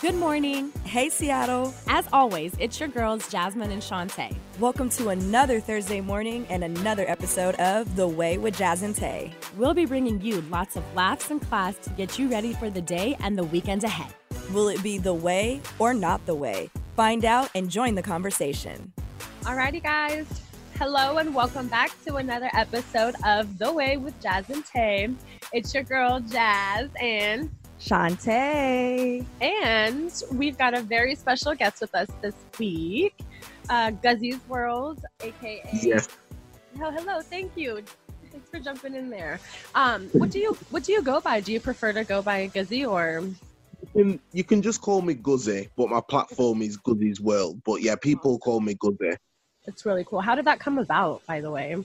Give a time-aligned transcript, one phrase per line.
[0.00, 0.70] Good morning.
[0.84, 1.74] Hey, Seattle.
[1.88, 4.36] As always, it's your girls, Jasmine and Shantae.
[4.60, 9.32] Welcome to another Thursday morning and another episode of The Way with Jazz and Taé.
[9.56, 12.80] We'll be bringing you lots of laughs and class to get you ready for the
[12.80, 14.14] day and the weekend ahead.
[14.52, 16.70] Will it be the way or not the way?
[16.94, 18.92] Find out and join the conversation.
[19.42, 20.28] Alrighty, guys.
[20.76, 25.12] Hello and welcome back to another episode of The Way with Jazz and Taé.
[25.52, 29.24] It's your girl, Jazz, and Shantae.
[29.40, 33.14] And we've got a very special guest with us this week,
[33.68, 35.62] uh, Guzzi's World, aka.
[35.72, 36.08] Yes.
[36.80, 37.20] Oh, hello.
[37.20, 37.82] Thank you.
[38.30, 39.40] Thanks for jumping in there.
[39.74, 41.40] Um, what do you what do you go by?
[41.40, 43.24] Do you prefer to go by Guzzi or?
[43.94, 47.60] You can, you can just call me Guzzi, but my platform is Guzzi's World.
[47.64, 49.16] But yeah, people call me Guzzi.
[49.66, 50.20] It's really cool.
[50.20, 51.76] How did that come about, by the way?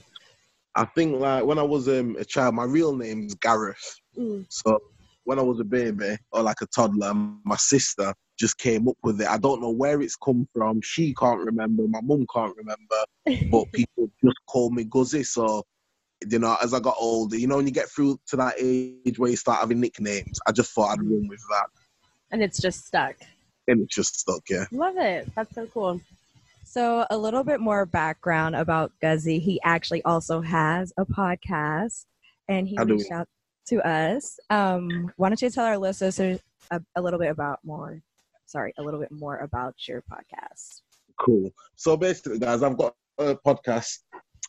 [0.74, 4.00] I think like when I was um, a child, my real name is Gareth.
[4.18, 4.44] Mm.
[4.48, 4.80] So
[5.24, 9.20] when I was a baby or like a toddler, my sister just came up with
[9.20, 9.28] it.
[9.28, 10.80] I don't know where it's come from.
[10.82, 11.86] She can't remember.
[11.88, 13.04] My mum can't remember.
[13.50, 15.24] But people just call me Guzzi.
[15.24, 15.64] So,
[16.28, 19.18] you know, as I got older, you know, when you get through to that age
[19.18, 21.66] where you start having nicknames, I just thought I'd run with that.
[22.30, 23.16] And it's just stuck.
[23.66, 24.66] And it's just stuck, yeah.
[24.72, 25.30] Love it.
[25.34, 26.00] That's so cool.
[26.64, 29.40] So, a little bit more background about Guzzi.
[29.40, 32.06] He actually also has a podcast
[32.48, 33.28] and he reached out
[33.66, 34.38] to us.
[34.50, 38.00] Um, why don't you tell our listeners a, a little bit about more,
[38.46, 40.82] sorry, a little bit more about your podcast?
[41.20, 41.50] Cool.
[41.76, 43.98] So basically, guys, I've got a podcast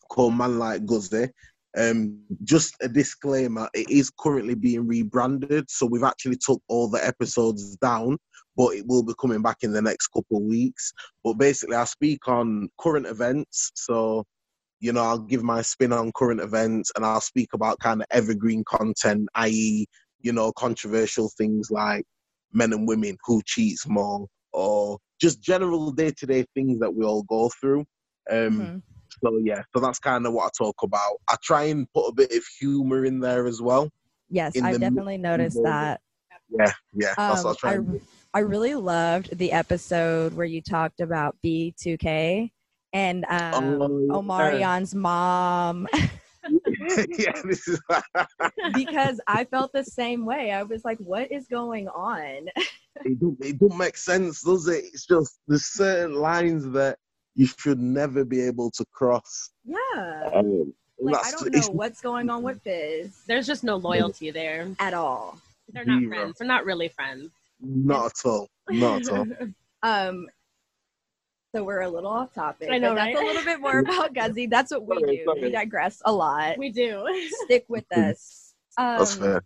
[0.10, 1.30] called Man Like Guzzi.
[1.78, 7.06] Um, just a disclaimer: it is currently being rebranded, so we've actually took all the
[7.06, 8.18] episodes down,
[8.56, 10.94] but it will be coming back in the next couple of weeks.
[11.24, 14.26] But basically, I speak on current events, so
[14.80, 18.08] you know, I'll give my spin on current events, and I'll speak about kind of
[18.12, 19.86] evergreen content, i.e.,
[20.20, 22.04] you know, controversial things like
[22.54, 27.50] men and women who cheats more, or just general day-to-day things that we all go
[27.60, 27.86] through.
[28.30, 28.82] Um, Mhm.
[29.24, 31.18] So yeah, so that's kind of what I talk about.
[31.30, 33.90] I try and put a bit of humor in there as well.
[34.30, 36.02] Yes, I definitely noticed that.
[36.50, 37.94] Yeah, yeah, that's what I Um, try.
[37.96, 38.00] I.
[38.36, 42.52] I really loved the episode where you talked about B2K
[42.96, 45.88] and um, Oh, Omarion's mom
[47.18, 47.80] yeah, this is
[48.74, 50.52] because I felt the same way.
[50.52, 52.48] I was like, what is going on?
[53.04, 54.86] it don't, it don't make sense, does it?
[54.94, 56.98] It's just there's certain lines that
[57.34, 59.50] you should never be able to cross.
[59.66, 60.30] Yeah.
[60.34, 64.32] Um, Like, I don't know it's what's going on with Fizz There's just no loyalty
[64.32, 64.70] there.
[64.80, 65.40] at all.
[65.74, 66.10] They're not Zero.
[66.16, 66.36] friends.
[66.38, 67.32] They're not really friends.
[67.60, 68.48] not at all.
[68.70, 69.26] Not at all.
[69.84, 70.28] Um,
[71.56, 72.70] so we're a little off topic.
[72.70, 74.50] I know, but That's a little bit more about Guzzi.
[74.50, 75.24] That's what we Sorry, do.
[75.26, 75.42] sorry.
[75.44, 76.58] We digress a lot.
[76.58, 77.06] we do.
[77.46, 78.54] Stick with us.
[78.78, 79.44] Um, That's fair.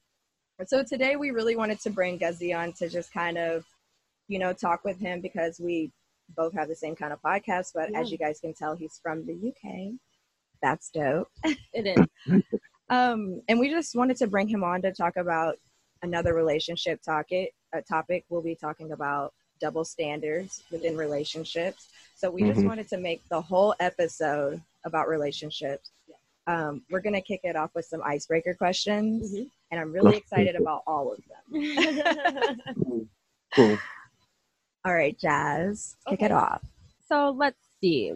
[0.65, 3.63] So today we really wanted to bring Guzzi on to just kind of,
[4.27, 5.91] you know, talk with him because we
[6.35, 7.73] both have the same kind of podcast.
[7.75, 9.93] But as you guys can tell, he's from the UK.
[10.63, 11.29] That's dope.
[11.73, 11.95] It
[12.27, 12.41] is.
[12.89, 15.57] Um, and we just wanted to bring him on to talk about
[16.01, 17.53] another relationship topic.
[17.73, 21.89] A topic we'll be talking about double standards within relationships.
[22.15, 22.67] So we just Mhm.
[22.67, 25.91] wanted to make the whole episode about relationships.
[26.47, 29.51] Um, we're gonna kick it off with some icebreaker questions, Mhm.
[29.71, 33.09] and I'm really excited about all of them.
[33.53, 33.77] Cool.
[34.85, 36.25] All right, Jazz, kick Okay.
[36.27, 36.63] it off.
[37.07, 38.13] so let's see.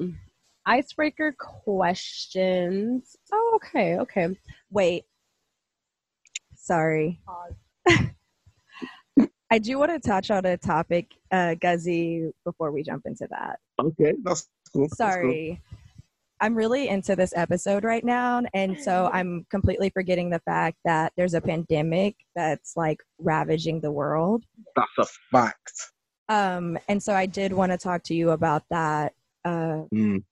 [0.65, 3.17] Icebreaker questions.
[3.33, 4.37] Oh, okay, okay.
[4.71, 5.05] Wait,
[6.55, 7.19] sorry.
[9.53, 13.59] I do want to touch on a topic, uh, Guzzi, before we jump into that.
[13.79, 14.87] Okay, that's cool.
[14.87, 15.07] that's cool.
[15.11, 15.61] Sorry.
[16.41, 18.41] I'm really into this episode right now.
[18.55, 23.91] And so I'm completely forgetting the fact that there's a pandemic that's like ravaging the
[23.91, 24.43] world.
[24.75, 25.71] That's a fact.
[26.29, 29.13] Um, and so I did want to talk to you about that.
[29.45, 30.23] Uh, Mm.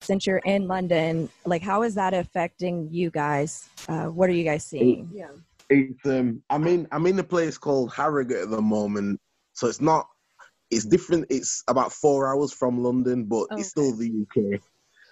[0.00, 3.68] since you're in London, like how is that affecting you guys?
[3.88, 5.10] Uh, what are you guys seeing?
[5.12, 5.28] Yeah.
[5.68, 9.20] It's um I'm in I'm in a place called Harrogate at the moment.
[9.52, 10.06] So it's not
[10.70, 11.26] it's different.
[11.30, 14.60] It's about four hours from London, but it's still the UK.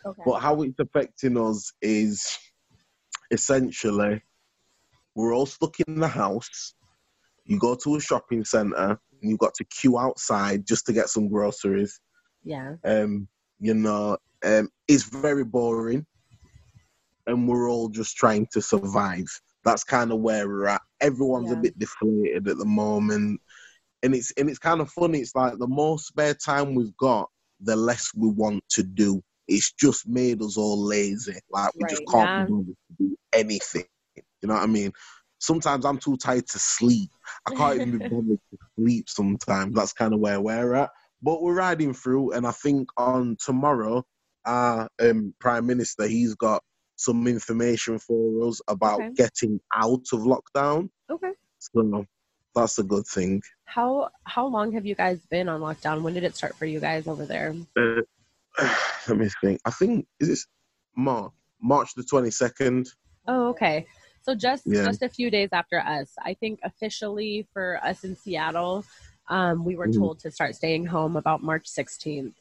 [0.06, 0.22] Okay.
[0.24, 2.38] But how it's affecting us is
[3.30, 4.22] essentially
[5.14, 6.74] we're all stuck in the house.
[7.46, 11.08] You go to a shopping centre and you've got to queue outside just to get
[11.08, 12.00] some groceries.
[12.42, 12.74] yeah.
[12.84, 13.28] Um,
[13.60, 16.04] you know, um, it's very boring,
[17.26, 19.26] and we're all just trying to survive.
[19.64, 20.82] That's kind of where we're at.
[21.00, 23.40] Everyone's a bit deflated at the moment,
[24.02, 25.20] and it's and it's kind of funny.
[25.20, 27.28] It's like the more spare time we've got,
[27.60, 29.22] the less we want to do.
[29.48, 31.38] It's just made us all lazy.
[31.50, 32.44] Like we just can't yeah.
[32.44, 33.84] be bothered to do anything.
[34.16, 34.92] You know what I mean?
[35.38, 37.10] Sometimes I'm too tired to sleep,
[37.46, 39.74] I can't even be bothered to sleep sometimes.
[39.74, 40.90] That's kind of where we're at.
[41.22, 44.04] But we're riding through, and I think on tomorrow,
[44.44, 46.62] our um, Prime Minister, he's got
[46.96, 49.10] some information for us about Okay.
[49.14, 50.88] getting out of lockdown.
[51.10, 51.32] Okay.
[51.58, 52.06] So
[52.54, 53.42] that's a good thing.
[53.64, 56.02] How how long have you guys been on lockdown?
[56.02, 57.54] When did it start for you guys over there?
[57.76, 58.02] Uh,
[59.08, 59.60] let me think.
[59.64, 60.46] I think is this
[60.96, 62.88] March, March the twenty second.
[63.26, 63.86] Oh, okay.
[64.22, 64.84] So just Yeah.
[64.84, 68.84] just a few days after us, I think officially for us in Seattle,
[69.28, 69.98] um, we were Mhm.
[69.98, 72.34] told to start staying home about March 16th.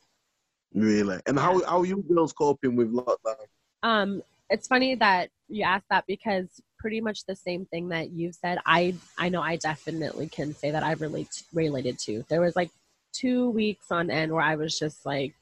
[0.73, 1.19] Really?
[1.25, 3.45] And how how are you girls coping with lockdown?
[3.81, 8.35] Um, it's funny that you asked that because pretty much the same thing that you've
[8.35, 8.59] said.
[8.65, 12.23] I I know I definitely can say that I relate related to.
[12.29, 12.71] There was like
[13.13, 15.33] two weeks on end where I was just like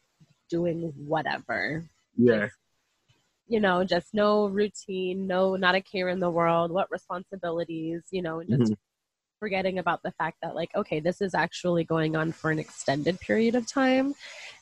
[0.50, 1.83] doing whatever.
[2.15, 2.50] Yeah.
[3.51, 8.21] you know, just no routine, no, not a care in the world, what responsibilities, you
[8.21, 8.74] know, and just mm-hmm.
[9.39, 13.19] forgetting about the fact that, like, okay, this is actually going on for an extended
[13.19, 14.13] period of time.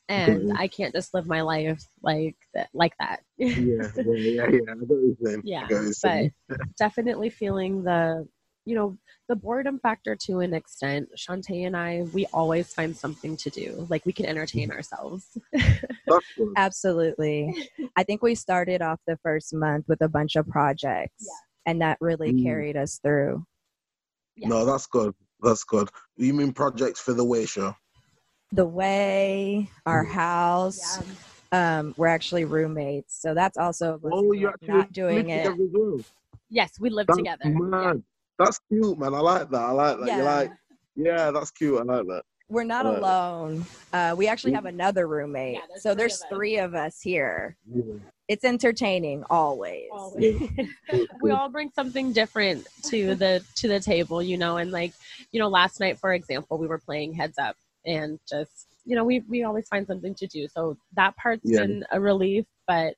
[0.09, 0.55] And Mhm.
[0.57, 3.21] I can't just live my life like that, like that.
[3.37, 4.71] Yeah, yeah, yeah, yeah.
[4.71, 5.39] I got what you're saying.
[5.39, 6.31] I Yeah, got what you're saying.
[6.49, 8.27] but definitely feeling the,
[8.65, 8.97] you know,
[9.27, 11.09] the boredom factor to an extent.
[11.15, 13.85] Shantae and I, we always find something to do.
[13.89, 15.37] Like we can entertain ourselves.
[15.53, 16.53] That's good.
[16.57, 17.55] Absolutely.
[17.95, 21.27] I think we started off the first month with a bunch of projects,
[21.67, 22.43] and that really Mm.
[22.43, 23.45] carried us through.
[24.35, 24.49] Yeah.
[24.49, 25.13] No, that's good.
[25.41, 25.89] That's good.
[26.17, 27.75] You mean projects for the way show?
[28.51, 30.99] The way, our house,
[31.51, 35.43] um, we're actually roommates, so that's also Oh, you're like, actually not doing it.
[35.43, 35.99] together as well.
[36.49, 37.43] Yes, we live That's together.
[37.45, 37.93] Yeah.
[38.39, 39.13] That's cute, man.
[39.13, 39.61] I like that.
[39.61, 40.07] I like that.
[40.07, 40.23] You're Yeah.
[40.23, 40.51] like,
[40.95, 41.77] yeah, that's cute.
[41.79, 42.23] I like that.
[42.47, 42.97] We're not Right.
[42.97, 43.65] alone.
[43.93, 47.01] Uh, we actually have another roommate, Yeah, there's so three there's of three of us
[47.01, 47.55] here.
[47.71, 47.83] Yeah.
[48.27, 49.89] It's entertaining always.
[49.91, 50.41] Always.
[51.21, 54.93] we all bring something different to the to the table you know and like
[55.31, 57.55] you know last night for example we were playing heads up
[57.85, 61.59] and just you know we we always find something to do so that part's Yeah.
[61.59, 62.95] been a relief but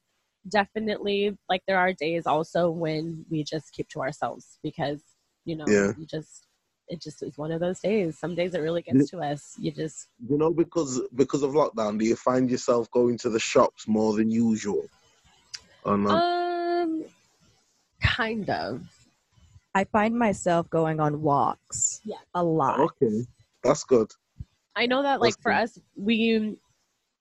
[0.50, 5.02] definitely like there are days also when we just keep to ourselves because
[5.46, 5.92] you know Yeah.
[5.96, 6.48] you just
[6.88, 9.72] it just is one of those days some days it really gets to us you
[9.72, 13.88] just You know, because because of lockdown, do you find yourself going to the shops
[13.88, 14.90] more than usual?
[15.84, 16.24] Or not?
[16.82, 17.06] um
[18.02, 18.82] kind of
[19.74, 22.02] I find myself going on walks.
[22.04, 22.18] Yeah.
[22.34, 22.92] A lot.
[23.02, 23.26] okay,
[23.64, 24.12] that's good.
[24.76, 26.58] I know that like for us, we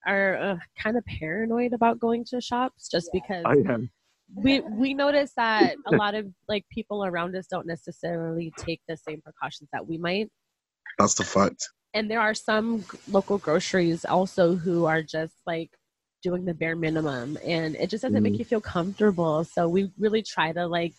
[0.07, 3.91] are uh, kind of paranoid about going to shops just because I am.
[4.35, 8.97] we we notice that a lot of like people around us don't necessarily take the
[8.97, 10.31] same precautions that we might.
[10.99, 11.69] That's the fact.
[11.93, 15.71] And there are some local groceries also who are just like
[16.23, 18.39] doing the bare minimum and it just doesn't make Mhm.
[18.41, 19.43] you feel comfortable.
[19.43, 20.95] So we really try to like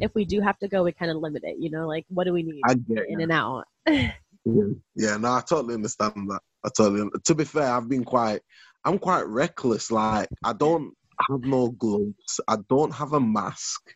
[0.00, 2.24] if we do have to go, we kind of limit it, you know, like what
[2.24, 3.64] do we need I get in and out.
[4.44, 5.16] Yeah, yeah.
[5.16, 6.40] No, I totally understand that.
[6.64, 7.08] I totally.
[7.24, 8.40] To be fair, I've been quite.
[8.84, 9.90] I'm quite reckless.
[9.90, 10.92] Like I don't
[11.30, 12.40] have no gloves.
[12.46, 13.94] I don't have a mask.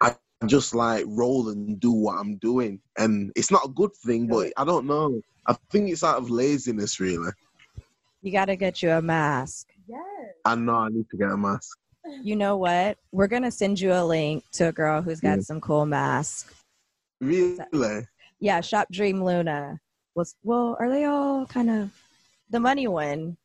[0.00, 0.16] I
[0.46, 4.26] just like roll and do what I'm doing, and it's not a good thing.
[4.26, 5.20] But I don't know.
[5.46, 7.30] I think it's out of laziness, really.
[8.20, 9.68] You got to get you a mask.
[9.88, 10.00] Yes.
[10.44, 11.78] I know I need to get a mask.
[12.22, 12.98] You know what?
[13.12, 15.42] We're going to send you a link to a girl who's got Yeah.
[15.42, 16.52] some cool masks.
[17.20, 18.06] Really?
[18.40, 19.80] Yeah, Shop Dream Luna.
[20.14, 21.90] Was well, are they all kind of
[22.50, 23.36] the money one?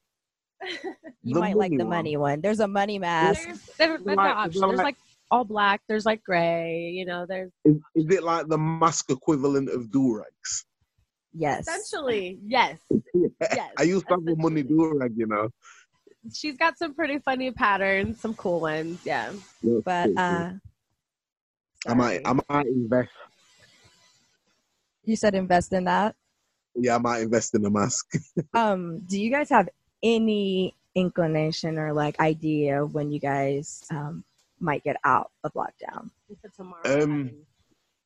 [1.26, 1.90] You The might like the one.
[1.90, 2.42] money one.
[2.42, 3.44] There's a money mask.
[3.46, 4.62] There's, there, there's Like- options.
[4.62, 4.96] There's like- like
[5.32, 5.82] all black.
[5.88, 6.90] There's like gray.
[6.94, 10.66] You know, there's Is, is it like the mask equivalent of Durex?
[11.36, 11.62] Yes.
[11.68, 12.78] essentially yes,
[13.42, 13.72] yes.
[13.80, 15.50] I used to have a money Durag, you know.
[16.34, 19.00] She's got some pretty funny patterns, some cool ones.
[19.04, 19.32] Yeah.
[19.84, 20.52] But uh
[21.88, 22.26] I might, sorry.
[22.26, 23.10] I might invest.
[25.06, 26.16] You said invest in that.
[26.76, 28.06] Yeah, I might invest in a mask.
[28.56, 29.70] Um, do you guys have
[30.04, 34.24] any inclination or like idea when you guys um
[34.60, 36.10] might get out of lockdown?
[36.86, 37.32] Um,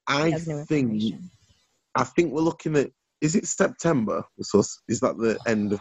[0.07, 1.15] I He think.
[1.95, 4.23] I think we're looking at is it September?
[4.41, 5.79] So is that the end of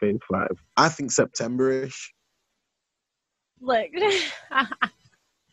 [0.00, 0.56] phase five?
[0.76, 2.14] I think September-ish.
[3.60, 3.88] Look.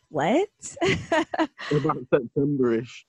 [0.08, 0.48] What?
[0.82, 3.06] About September-ish.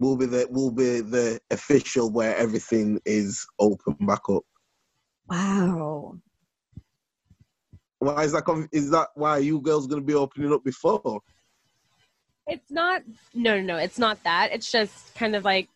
[0.00, 4.42] Will be the will be the official where everything is open back up.
[5.28, 6.16] wow.
[7.98, 8.44] Why is that?
[8.44, 11.20] conf- Is that why you girls gonna be opening up before?
[12.46, 13.02] it's not.
[13.34, 13.76] No, no, no.
[13.76, 14.50] It's not that.
[14.52, 15.68] It's just kind of like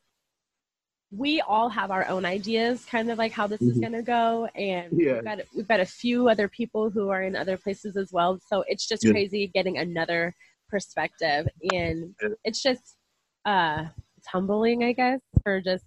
[1.11, 3.81] we all have our own ideas, kind of like how this is Mhm.
[3.81, 5.15] going to go, and Yeah.
[5.15, 8.39] we've got we've got a few other people who are in other places as well.
[8.47, 9.11] So it's just Yeah.
[9.11, 10.33] crazy getting another
[10.71, 12.29] perspective, and Yeah.
[12.45, 12.97] it's just
[13.45, 13.87] uh
[14.23, 15.85] it's humbling, I guess, for just.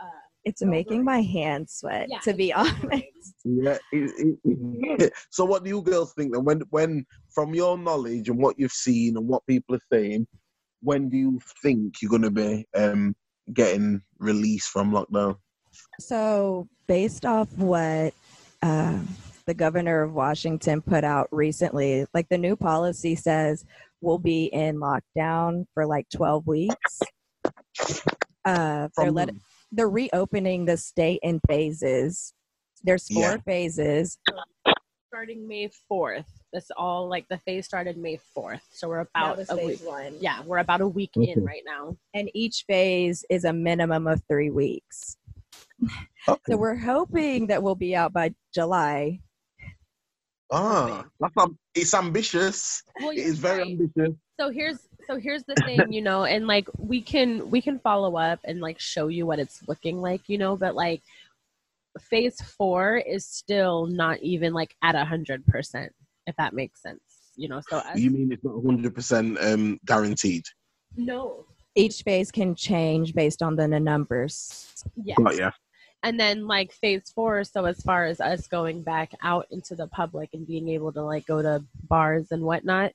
[0.00, 0.06] Uh,
[0.44, 2.74] It's making my hands sweat, Yeah, to be honest.
[2.76, 3.02] humbling.
[3.44, 3.78] Yeah.
[3.92, 6.44] it- it- so, what do you girls think then?
[6.44, 10.26] When, when, from your knowledge and what you've seen and what people are saying,
[10.82, 13.14] when do you think you're going to be um,
[13.52, 15.36] getting released from lockdown?
[16.00, 18.12] So, based off what
[18.62, 18.98] uh,
[19.46, 23.64] the governor of Washington put out recently, like the new policy says,
[24.00, 27.00] we'll be in lockdown for like 12 weeks.
[28.44, 29.30] Uh, they're, let,
[29.72, 32.34] they're reopening the state in phases.
[32.82, 33.36] There's four Yeah.
[33.46, 34.18] phases.
[35.08, 36.24] starting May 4th.
[36.52, 38.60] This all like the phase started May 4th.
[38.72, 39.78] So we're about a week.
[39.84, 40.16] one.
[40.20, 41.30] Yeah, we're about a week Okay.
[41.30, 41.96] in right now.
[42.14, 45.16] And each phase is a minimum of three weeks.
[46.28, 46.40] Okay.
[46.50, 49.20] So we're hoping that we'll be out by July.
[50.50, 51.34] ah, that's,
[51.74, 52.82] it's ambitious.
[53.00, 54.14] Well, It you're very ambitious.
[54.40, 58.16] so here's so here's the thing you know and like we can we can follow
[58.16, 61.02] up and like show you what it's looking like you know but like
[62.00, 65.92] phase four is still not even like at a hundred percent
[66.26, 67.00] if that makes sense
[67.36, 70.44] you know so us, You mean it's not 100% um, guaranteed?
[70.96, 74.84] no Each phase can change based on the numbers.
[74.96, 75.50] yeah But yeah.
[76.02, 79.88] and then like phase four so as far as us going back out into the
[79.88, 82.92] public and being able to like go to bars and whatnot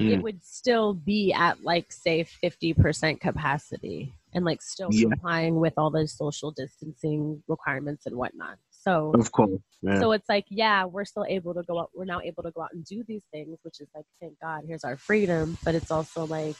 [0.00, 0.22] it Mm.
[0.22, 5.08] would still be at like say 50% capacity and like still Yeah.
[5.10, 9.50] complying with all the social distancing requirements and whatnot so Of course.
[9.82, 10.00] Yeah.
[10.00, 12.62] so it's like yeah we're still able to go out we're now able to go
[12.62, 15.90] out and do these things which is like thank god here's our freedom but it's
[15.90, 16.54] also like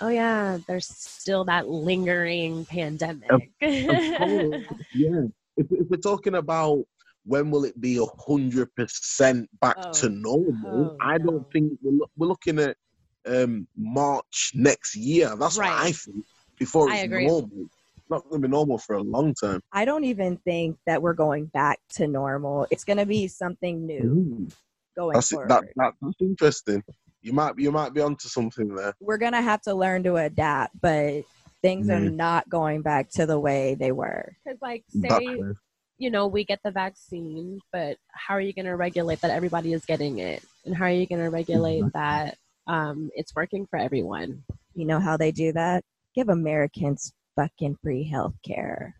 [0.00, 4.64] oh yeah there's still that lingering pandemic Of course.
[4.94, 5.22] yeah.
[5.56, 6.84] If, if we're talking about
[7.24, 11.24] when will it be a hundred percent back Oh, to normal, oh, I no.
[11.24, 12.76] don't think we're, we're looking at
[13.26, 15.34] um, March next year.
[15.36, 15.94] That's what I Right.
[15.94, 16.24] think.
[16.58, 17.48] Before it's normal,
[17.98, 19.60] It's not going to be normal for a long time.
[19.72, 22.66] I don't even think that we're going back to normal.
[22.70, 24.48] It's going to be something new Ooh,
[24.96, 25.50] going that's, forward.
[25.50, 26.82] that, that, that's interesting.
[27.20, 28.94] You might you might be onto something there.
[29.00, 31.24] we're going to have to learn to adapt, but
[31.60, 32.14] things are Mhm.
[32.14, 34.36] not going back to the way they were.
[34.44, 35.54] because like say fair.
[35.98, 39.72] you know, we get the vaccine, but how are you going to regulate that everybody
[39.72, 40.42] is getting it?
[40.64, 44.42] And how are you going to regulate that um, it's working for everyone?
[44.74, 45.84] You know how they do that?
[46.14, 48.94] Give Americans fucking free health care.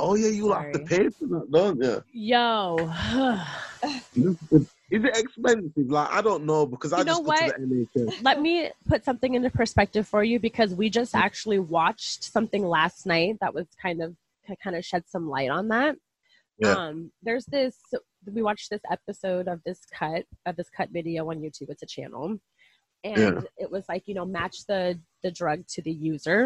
[0.00, 1.04] Oh yeah, you'll have to Sorry.
[1.04, 2.02] pay for that, don't you?
[2.12, 2.76] Yo,
[4.90, 5.72] Is it expensive?
[5.90, 7.56] Like I don't know because I You know just go what?
[7.56, 8.22] to the NHS.
[8.22, 13.06] let me put something into perspective for you because we just actually watched something last
[13.06, 14.14] night that was kind of
[14.62, 15.96] kind of shed some light on that.
[16.58, 16.72] Yeah.
[16.74, 17.76] Um, there's this.
[18.32, 21.68] We watched this episode of this cut of this cut video on YouTube.
[21.70, 22.38] It's a channel,
[23.04, 23.40] and Yeah.
[23.56, 26.44] it was like you know match the the drug to the user.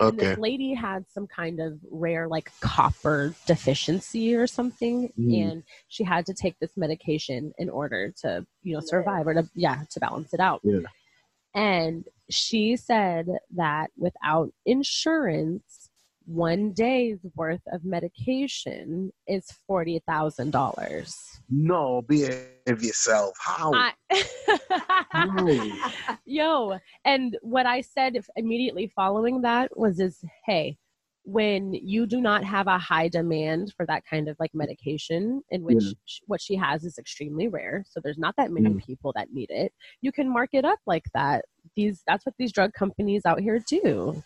[0.00, 0.26] And Okay.
[0.26, 5.50] this lady had some kind of rare like copper deficiency or something Mm.
[5.52, 9.48] and she had to take this medication in order to you know survive or to
[9.54, 10.80] yeah to balance it out Yeah.
[11.54, 15.83] and she said that without insurance
[16.26, 21.14] one day's worth of medication is forty thousand dollars.
[21.50, 23.34] No, behave yourself.
[23.38, 23.72] How?
[23.74, 23.92] I
[26.24, 30.78] Yo, and what I said immediately following that was is hey,
[31.24, 35.62] when you do not have a high demand for that kind of like medication in
[35.62, 35.90] which Yeah.
[36.06, 38.84] sh- what she has is extremely rare, so there's not that many Mm.
[38.84, 39.72] people that need it.
[40.00, 41.44] You can mark it up like that.
[41.76, 44.22] These that's what these drug companies out here do.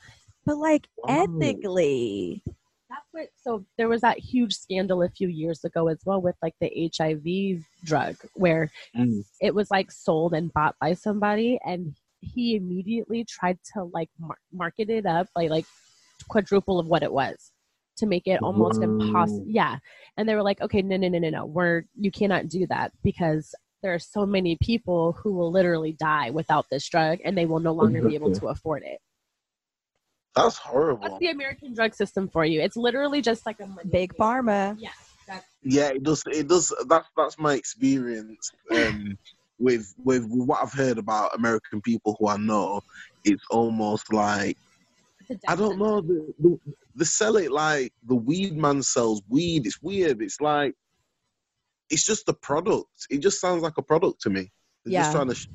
[0.49, 1.27] But like Wow.
[1.41, 2.43] ethically,
[2.89, 3.29] That's what.
[3.37, 6.91] So there was that huge scandal a few years ago as well with like the
[6.97, 9.25] HIV drug, where Mm.
[9.43, 14.39] it was like sold and bought by somebody, and he immediately tried to like mar-
[14.51, 15.67] market it up like like
[16.29, 17.53] quadruple of what it was
[17.99, 19.45] to make it almost impossible.
[19.47, 19.79] Yeah,
[20.17, 22.93] and they were like, okay, no, no, no, no, no, we're you cannot do that
[23.05, 27.45] because there are so many people who will literally die without this drug, and they
[27.45, 28.99] will no longer be able to afford it.
[30.43, 31.03] That's horrible.
[31.09, 32.61] That's the American drug system for you.
[32.61, 34.21] It's literally just like a money big thing.
[34.21, 34.77] pharma.
[34.79, 34.91] Yeah.
[35.27, 36.23] That's, yeah, it does.
[36.27, 36.73] It does.
[36.89, 39.19] That's that's my experience um,
[39.59, 42.81] with with what I've heard about American people who I know.
[43.25, 44.57] It's almost like
[45.29, 46.01] it's a I don't know.
[46.01, 46.59] The, the,
[46.95, 49.67] they sell it like the weed man sells weed.
[49.67, 50.23] It's weird.
[50.23, 50.75] It's like
[51.91, 52.87] it's just a product.
[53.11, 54.51] It just sounds like a product to me.
[54.85, 55.01] They're Yeah.
[55.03, 55.49] just trying to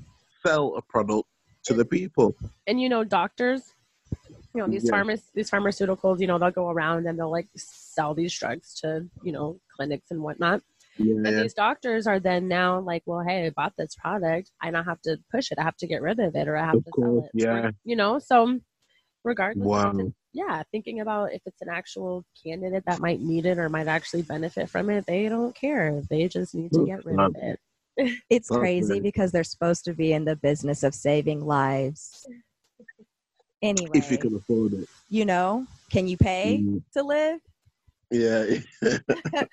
[0.46, 1.28] sell a product
[1.66, 2.36] to the people.
[2.68, 3.73] and you know doctors
[4.54, 4.92] you know these Yeah.
[4.94, 9.08] pharma- these pharmaceuticals you know they'll go around and they'll like sell these drugs to
[9.24, 10.62] you know clinics and whatnot
[10.98, 14.70] Yeah, and these doctors are then now like well hey i bought this product i
[14.70, 16.76] now have to push it i have to get rid of it or i have
[16.76, 17.72] Of to sell it yeah.
[17.84, 18.60] you know so
[19.24, 19.66] regardless.
[19.66, 19.92] Wow.
[19.92, 23.70] If it's, yeah, thinking about if it's an actual candidate that might need it or
[23.70, 26.02] might actually benefit from it, they don't care.
[26.10, 27.60] They just need to get rid of it.
[28.30, 32.28] It's crazy because they're supposed to be in the business of saving lives.
[33.64, 34.90] Anyway, If you can afford it.
[35.10, 37.40] you know, can you pay Mm, to live?
[38.12, 38.58] Yeah.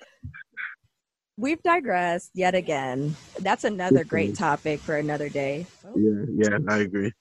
[1.37, 3.15] We've digressed yet again.
[3.39, 5.65] That's another great topic for another day.
[5.95, 6.25] yeah.
[6.35, 6.59] Yeah.
[6.69, 7.13] I agree.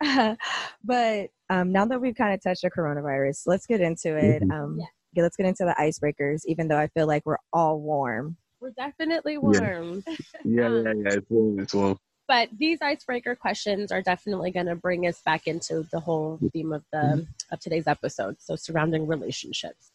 [0.84, 4.42] but um, now that we've kind of touched the coronavirus, let's get into it.
[4.42, 4.52] Mhm.
[4.52, 4.86] Um, Yeah.
[5.14, 8.36] yeah, let's get into the icebreakers, even though I feel like we're all warm.
[8.60, 10.02] We're definitely warm.
[10.06, 10.14] Yeah.
[10.44, 10.92] Um, Yeah.
[10.92, 11.12] Yeah.
[11.18, 11.58] It's warm.
[11.60, 11.98] It's warm.
[12.32, 16.72] But these icebreaker questions are definitely going to bring us back into the whole theme
[16.72, 19.92] of the of today's episode so surrounding relationships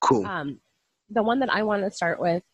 [0.00, 0.24] Cool.
[0.24, 0.60] um,
[1.08, 2.44] the one that i want to start with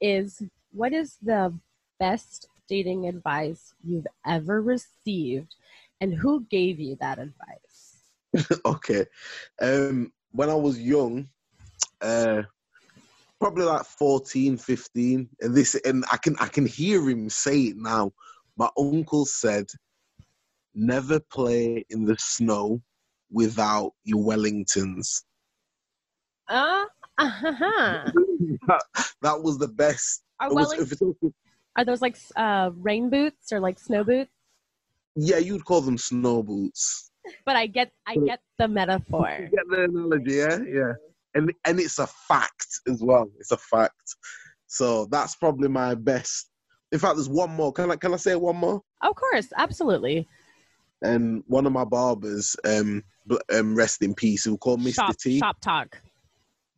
[0.00, 1.52] is what is the
[1.98, 5.54] best dating advice you've ever received
[6.00, 7.80] and who gave you that advice
[8.64, 9.06] okay.
[9.60, 11.28] Um, when I was young,
[12.00, 12.42] uh,
[13.40, 17.76] probably like 14, 15, and this, and I can I can hear him say it
[17.76, 18.12] now.
[18.60, 19.64] My uncle said,
[20.74, 22.82] "Never play in the snow
[23.32, 25.22] without your Wellingtons."
[26.48, 26.84] uh,
[27.16, 28.12] uh-huh.
[29.22, 30.24] that, was the best.
[30.40, 30.92] are, was-
[31.76, 34.30] are those like uh, rain boots or like snow boots
[35.16, 37.10] yeah, you'd call them snow boots.
[37.46, 40.92] but i get i get the metaphor You get the analogy, yeah, yeah.
[41.34, 43.30] And and it's a fact as well.
[43.38, 44.06] It's a fact.
[44.66, 46.49] So that's probably my best.
[46.92, 47.72] In fact, there's one more.
[47.72, 48.82] Can I can I say one more?
[49.02, 50.28] of course absolutely
[51.02, 53.02] And one of my barbers, um,
[53.52, 54.94] um rest in peace, who called Mr.
[54.94, 55.38] shop, T.
[55.38, 56.02] shop talk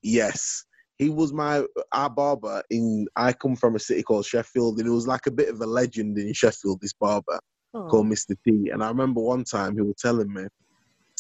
[0.03, 0.65] Yes,
[0.99, 2.63] he was my our barber.
[2.71, 5.61] In I come from a city called Sheffield, and it was like a bit of
[5.61, 6.81] a legend in Sheffield.
[6.81, 7.41] This barber
[7.75, 7.89] Oh.
[7.89, 8.37] called Mr.
[8.47, 8.69] T.
[8.71, 10.45] And I remember one time he was telling me,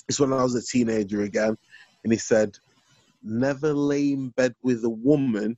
[0.07, 1.57] it's when I was a teenager again,
[2.05, 2.55] and he said,
[3.23, 5.57] Never lay in bed with a woman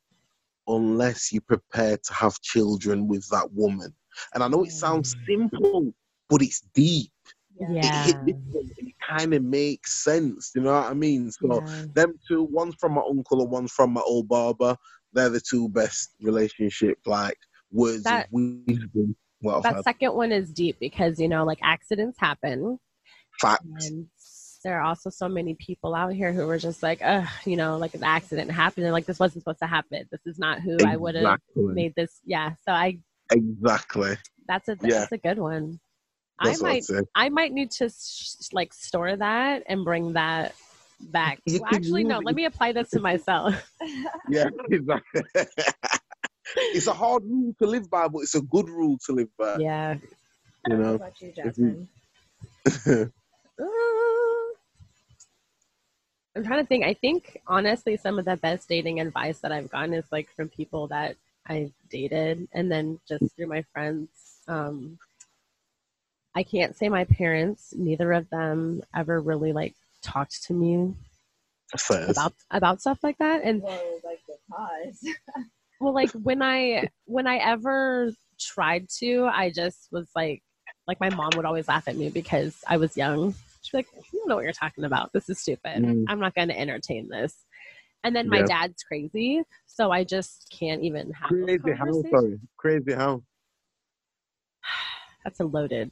[0.66, 3.94] unless you're prepared to have children with that woman.
[4.34, 5.26] And I know it sounds mm.
[5.26, 5.94] simple,
[6.28, 7.10] but it's deep.
[7.58, 8.72] Yeah hit different.
[8.78, 10.52] It kind of makes sense.
[10.54, 11.30] You know what I mean?
[11.30, 11.84] So Yeah.
[11.94, 14.76] them two, one's from my uncle and one's from my old barber.
[15.12, 17.38] They're the two best relationship like
[17.70, 19.16] words That- of wisdom.
[19.40, 22.78] Well, that second one is deep because you know like accidents happen
[23.40, 23.64] facts.
[23.86, 24.06] and
[24.64, 27.76] there are also so many people out here who were just like uh you know
[27.78, 30.76] like an accident happened and like this wasn't supposed to happen this is not who
[30.84, 32.98] i would have made this yeah so i
[33.30, 34.16] Exactly.
[34.48, 35.00] that's a Yeah.
[35.00, 35.78] that's a good one
[36.42, 40.54] That's i might i might need to sh- like store that and bring that
[41.00, 43.54] back well, actually no let me apply this to myself
[44.30, 45.22] Yeah, exactly.
[46.56, 49.58] it's a hard rule to live by, but it's a good rule to live by.
[49.60, 49.94] yeah
[50.66, 50.94] You What know.
[50.96, 51.88] about you, Jasmine?
[56.36, 56.84] I'm trying to think.
[56.84, 60.49] I think honestly, some of the best dating advice that I've gotten is like from
[60.49, 61.16] people that
[61.47, 64.08] I've dated, and then just through my friends.
[64.49, 64.99] Um,
[66.34, 67.73] I can't say my parents.
[67.76, 70.94] Neither of them ever really like talked to me
[71.78, 72.10] First.
[72.10, 73.42] about about stuff like that.
[73.44, 75.08] And Well, like the cause.
[75.80, 80.42] well, like when I when I ever tried to, I just was like,
[80.88, 83.34] like my mom would always laugh at me because I was young.
[83.64, 85.12] She'd like, "You don't know what you're talking about.
[85.12, 85.82] This is stupid.
[85.82, 86.04] Mm.
[86.08, 87.34] I'm not going to entertain this."
[88.04, 88.46] And then my Yeah.
[88.46, 92.02] dad's crazy, so I just can't even have those Crazy how?
[92.10, 92.40] Sorry.
[92.58, 93.22] Crazy how?
[95.24, 95.90] That's a loaded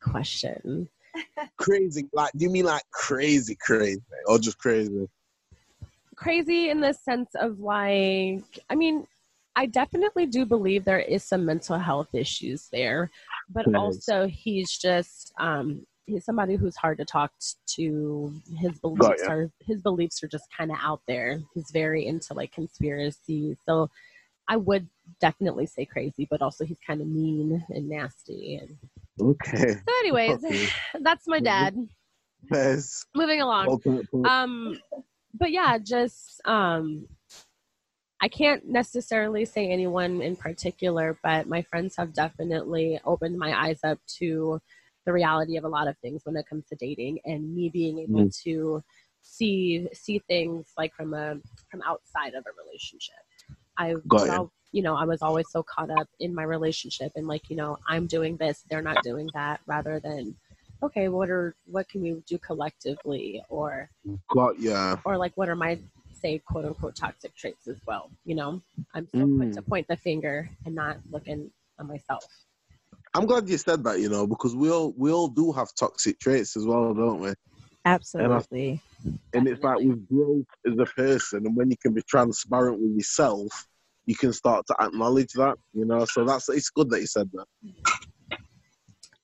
[0.00, 0.88] question.
[1.58, 2.08] Crazy.
[2.14, 5.08] Like, do you mean like crazy, crazy, or just crazy?
[6.16, 9.06] Crazy in the sense of like, I mean,
[9.54, 13.10] I definitely do believe there is some mental health issues there,
[13.50, 13.76] but There is.
[13.76, 17.32] also he's just um, he's somebody who's hard to talk
[17.76, 18.32] to.
[18.58, 19.28] His beliefs ya.
[19.28, 21.40] are his beliefs are just kind of out there.
[21.54, 23.90] He's very into like conspiracy, so
[24.48, 24.88] I would
[25.20, 28.56] definitely say crazy, but also he's kind of mean and nasty.
[28.56, 28.76] And
[29.20, 29.74] Okay.
[29.88, 30.66] so, anyways, Okay.
[31.00, 31.76] that's my dad.
[32.50, 33.04] Yes.
[33.14, 33.66] Moving along.
[33.66, 34.32] Hold that thought.
[34.32, 34.78] um
[35.34, 37.06] but yeah just um
[38.20, 43.80] i can't necessarily say anyone in particular but my friends have definitely opened my eyes
[43.84, 44.60] up to
[45.06, 47.98] the reality of a lot of things when it comes to dating and me being
[48.00, 48.82] able to
[49.22, 51.36] see see things like from a
[51.70, 53.14] from outside of a relationship.
[53.78, 57.12] I Got was al- you know i was always so caught up in my relationship
[57.16, 60.34] and like you know i'm doing this they're not doing that rather than
[60.82, 63.42] okay what are what can we do collectively?
[63.48, 63.88] Or
[64.28, 64.96] Got ya.
[65.04, 65.78] or like what are my
[66.12, 68.60] say quote unquote toxic traits as well you know?
[68.94, 69.54] I'm so quick Mm.
[69.54, 72.24] to point the finger and not looking at myself
[73.14, 76.18] I'm glad you said that, you know, because we all we all do have toxic
[76.18, 77.34] traits as well, don't we?
[77.84, 78.82] Absolutely.
[79.32, 79.88] And it's like Definitely.
[79.88, 83.48] with growth as a person, and when you can be transparent with yourself,
[84.06, 86.04] you can start to acknowledge that, you know.
[86.04, 87.46] So that's it's good that you said that.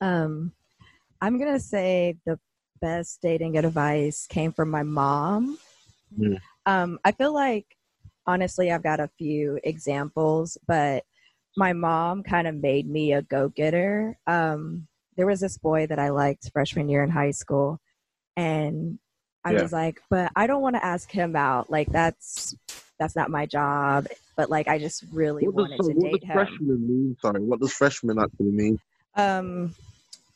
[0.01, 0.53] Um,
[1.21, 2.39] I'm gonna say the
[2.81, 5.59] best dating advice came from my mom.
[6.19, 6.39] Mm.
[6.67, 7.77] Um, I feel like
[8.27, 11.05] honestly, I've got a few examples, but
[11.57, 14.19] my mom kind of made me a go-getter.
[14.27, 14.87] Um,
[15.17, 17.79] there was this boy that I liked freshman year in high school,
[18.37, 18.99] and
[19.45, 19.63] I Yeah.
[19.63, 21.71] was like, but I don't want to ask him out.
[21.71, 22.55] Like that's
[22.99, 24.07] that's not my job.
[24.37, 26.37] But like, I just really What wanted does, to what date does him.
[26.37, 27.17] freshman mean?
[27.21, 28.81] Sorry, what does freshman actually mean?
[29.17, 29.75] Um,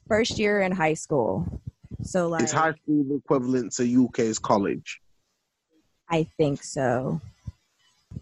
[0.08, 1.46] first year in high school.
[2.02, 5.00] So like, Is high school the equivalent to UK's college?
[6.10, 7.20] I think so.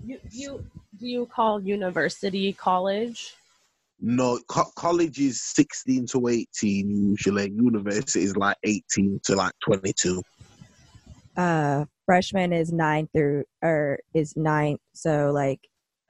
[0.04, 0.64] You, you
[1.04, 3.34] do you call university college?
[4.00, 7.50] No, co- college is 16 to 18 usually.
[7.50, 10.22] University is like 18 to like 22.
[11.36, 14.78] Uh, freshman is nine through or is nine.
[14.94, 15.60] So like,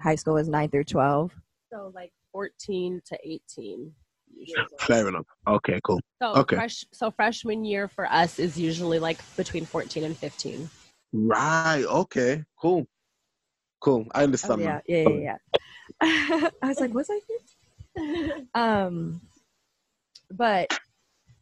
[0.00, 1.32] high school is nine through twelve.
[1.72, 3.92] So like 14 to 18.
[4.36, 4.64] usually.
[4.78, 5.26] Fair enough.
[5.48, 6.00] Okay, cool.
[6.22, 6.56] So Okay.
[6.56, 10.70] fresh so freshman year for us is usually like between 14 and 15.
[11.12, 11.84] Right.
[11.84, 12.44] Okay.
[12.60, 12.86] Cool.
[13.84, 14.06] Cool.
[14.14, 15.36] I Oh, understand yeah, yeah, yeah,
[16.00, 16.48] yeah.
[16.62, 17.20] I was like, was I?
[17.96, 18.48] 15?
[18.54, 19.20] Um,
[20.30, 20.68] but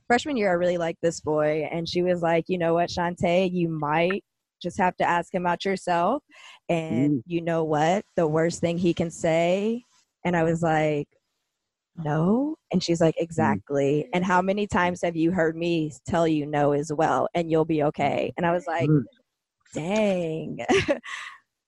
[0.09, 3.53] freshman year, I really liked this boy, and she was like, you know what, Shantae,
[3.53, 4.25] you might
[4.61, 6.25] just have to ask him out yourself,
[6.69, 7.23] and Mm.
[7.27, 9.85] you know what, the worst thing he can say,
[10.25, 11.07] and I was like.
[11.95, 12.57] No.
[12.73, 14.09] And she's like, exactly.
[14.15, 17.29] And how many times have you heard me tell you no as well?
[17.35, 18.33] And you'll be okay.
[18.39, 19.05] And I was like, Mm.
[19.75, 20.59] dang.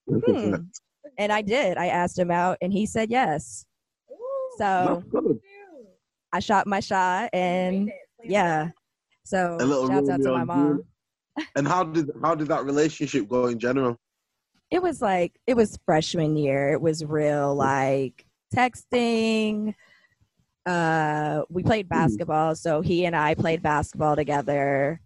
[0.09, 0.55] Hmm.
[1.17, 1.77] And I did.
[1.77, 3.67] I asked him out and he said yes.
[4.59, 5.05] So
[6.33, 7.91] I shot my shot and
[8.25, 8.71] yeah.
[9.25, 10.83] So A shouts out to my mom.
[11.57, 13.97] And how did how did that relationship go in general?
[14.71, 16.73] It was like it was freshman year.
[16.73, 19.75] It was real like texting.
[20.67, 25.01] Uh we played basketball, so he and I played basketball together.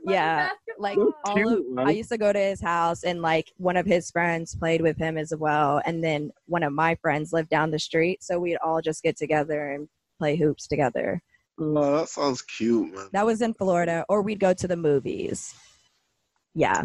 [0.06, 1.86] Yeah, like That's all of.
[1.86, 4.96] I used to go to his house and like one of his friends played with
[4.96, 5.80] him as well.
[5.84, 8.22] And then one of my friends lived down the street.
[8.22, 11.20] So we'd all just get together and play hoops together.
[11.60, 13.08] Oh, that sounds cute, man.
[13.12, 15.54] That was in Florida, or we'd go to the movies.
[16.54, 16.82] Yeah.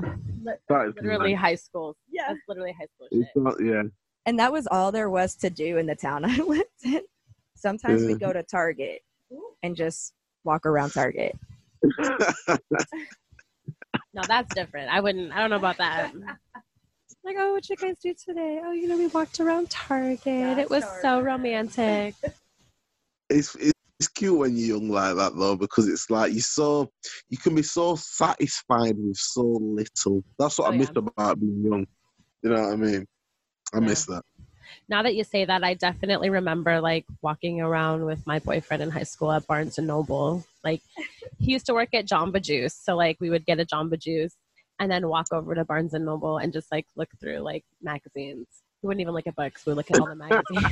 [0.69, 1.41] That is literally nice.
[1.41, 1.95] high school.
[2.11, 2.25] Yeah.
[2.29, 3.27] That's literally high school shit.
[3.35, 3.83] Not, yeah.
[4.25, 7.01] And that was all there was to do in the town I lived in.
[7.55, 8.07] Sometimes Yeah.
[8.09, 9.01] we'd go to Target
[9.61, 11.37] and just walk around Target.
[14.15, 14.91] No, that's different.
[14.91, 15.31] I wouldn't.
[15.33, 16.13] I don't know about that.
[17.23, 18.61] Like, oh, what you guys do today?
[18.63, 20.59] Oh, you know, we walked around Target.
[20.59, 22.13] it was so romantic.
[23.29, 26.91] it's it's cute when you're young like that though because it's like you're so
[27.29, 30.23] you can be so satisfied with so little.
[30.37, 30.79] That's what Oh, I yeah.
[30.79, 31.87] miss about being young.
[32.43, 33.05] You know what I mean?
[33.73, 33.79] I Yeah.
[33.79, 34.21] miss that.
[34.93, 38.91] Now that you say that, I definitely remember like walking around with my boyfriend in
[38.91, 40.45] high school at Barnes and Noble.
[40.63, 40.81] Like
[41.39, 44.35] he used to work at Jamba Juice, so like we would get a Jamba Juice
[44.79, 48.45] and then walk over to Barnes and Noble and just like look through like magazines.
[48.83, 49.65] We wouldn't even look at books.
[49.65, 50.69] We would look at all the magazines.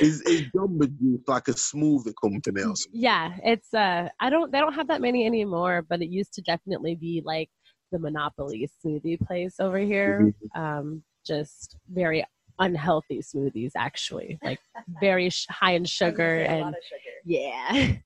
[0.00, 3.00] Is is Jumbo Juice like a smoothie company or something?
[3.00, 6.42] yeah, it's uh I don't they don't have that many anymore, but it used to
[6.42, 7.50] definitely be like
[7.90, 10.32] the Monopoly smoothie place over here.
[10.54, 12.24] Um just very
[12.58, 14.38] unhealthy smoothies actually.
[14.42, 14.60] Like
[15.00, 17.00] very sh- high in sugar and sugar.
[17.24, 17.96] yeah.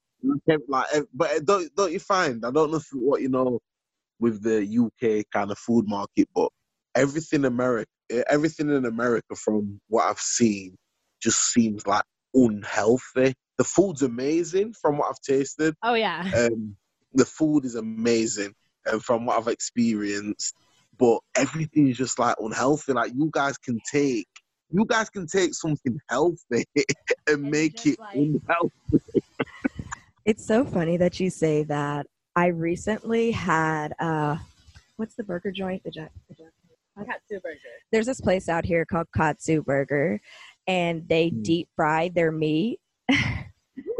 [0.68, 2.44] Like, eh, but eh, don't don't you find?
[2.44, 3.60] I don't know if, what you know
[4.20, 6.50] with the UK kind of food market, but
[6.94, 10.76] everything America, eh, everything in America, from what I've seen,
[11.22, 12.02] just seems like
[12.34, 13.34] unhealthy.
[13.58, 15.74] The food's amazing from what I've tasted.
[15.82, 16.24] Oh yeah.
[16.36, 16.76] Um,
[17.14, 18.54] the food is amazing,
[18.86, 20.54] and from what I've experienced,
[20.98, 22.92] but everything is just like unhealthy.
[22.92, 24.28] Like you guys can take,
[24.70, 26.64] you guys can take something healthy
[27.26, 28.72] and make it like- unhealthy.
[30.24, 32.06] It's so funny that you say that.
[32.36, 34.36] I recently had uh
[34.96, 35.82] what's the burger joint?
[35.84, 37.58] The, Jack- the Jack- Katsu burger.
[37.92, 40.20] There's this place out here called Katsu Burger
[40.66, 41.42] and they Hmm.
[41.42, 42.78] deep fry their meat.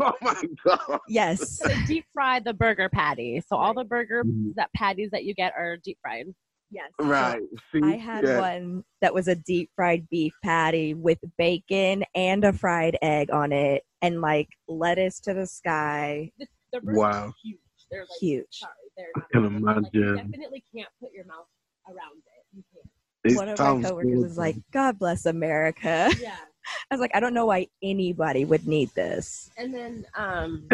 [0.01, 1.01] Oh my god!
[1.09, 1.59] Yes.
[1.59, 3.43] So deep fry the burger patty.
[3.49, 4.55] So all the burger Mhm.
[4.55, 6.27] that patties that you get are deep fried.
[6.71, 6.91] Yes.
[7.01, 7.41] Right.
[7.73, 8.41] See, I had yeah.
[8.41, 13.53] one that was a deep fried beef patty with bacon and a fried egg on
[13.53, 16.31] it and like lettuce to the sky.
[16.39, 17.29] The, the Wow.
[17.29, 17.59] are huge.
[17.91, 18.47] They're like Huge.
[18.51, 20.31] sorry, they're I not can big, but, like, you imagine.
[20.31, 21.47] definitely can't put your mouth
[21.87, 22.57] around it.
[22.57, 22.91] You can't.
[23.25, 26.11] It One of my sounds coworkers was like, God bless America.
[26.21, 26.37] Yeah.
[26.91, 29.51] I was like, I don't know why anybody would need this.
[29.57, 30.69] And then um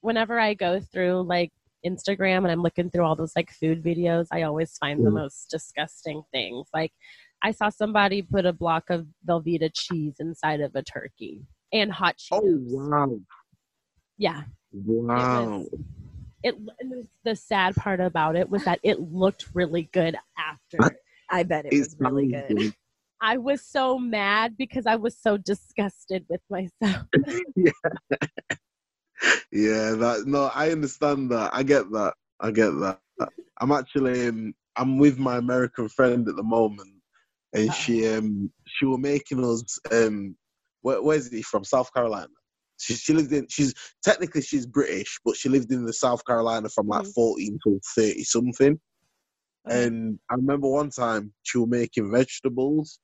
[0.00, 1.52] whenever I go through like
[1.86, 5.14] Instagram and I'm looking through all those like food videos, I always find the Mm.
[5.22, 6.68] most disgusting things.
[6.74, 6.92] Like
[7.42, 12.16] I saw somebody put a block of Velveeta cheese inside of a turkey and hot
[12.32, 13.18] Oh wow,
[14.18, 14.42] Yeah.
[14.72, 15.58] wow.
[15.58, 15.68] was-
[16.42, 20.78] It the- the sad part about it was that it looked really good after.
[21.30, 22.74] I bet it It's was really sounds good.
[23.20, 27.06] I was so mad because I was so disgusted with myself.
[27.56, 27.72] Yeah,
[29.52, 31.50] that no, I understand that.
[31.54, 32.14] I get that.
[32.40, 33.00] I get that.
[33.60, 36.90] I'm actually um, I'm with my American friend at the moment,
[37.52, 40.36] and she um she was making us um
[40.82, 41.64] where, where's he from?
[41.64, 42.28] South Carolina.
[42.78, 43.74] She she lived in she's
[44.04, 47.14] technically she's British, but she lived in the South Carolina from like Mhm.
[47.14, 48.80] 14 to 30 something.
[49.68, 53.00] And I remember one time she was making vegetables,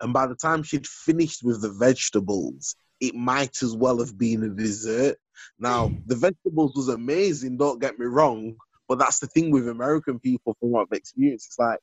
[0.00, 4.44] and by the time she'd finished with the vegetables, it might as well have been
[4.44, 5.16] a dessert.
[5.58, 5.96] Now, hmm.
[6.06, 8.56] the vegetables was amazing, don't get me wrong,
[8.88, 11.48] but that's the thing with American people from what I've experienced.
[11.48, 11.78] It's like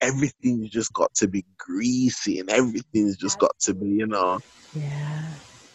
[0.00, 4.38] everything's just got to be greasy and everything's just got to be, you know,
[4.74, 5.28] Yeah.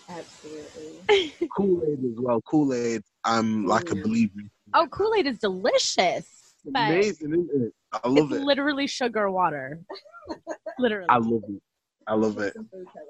[0.10, 1.48] Absolutely.
[1.56, 2.42] Kool Aid as well.
[2.42, 4.04] Kool Aid, I'm like a mm.
[4.04, 4.42] believer.
[4.74, 6.28] Oh, Kool Aid is delicious.
[6.66, 7.74] But Amazing, isn't it?
[7.92, 8.36] I love it.
[8.36, 8.46] it's it.
[8.46, 9.80] literally sugar water.
[10.80, 11.08] literally.
[11.10, 11.62] I love it.
[12.08, 12.54] I love it.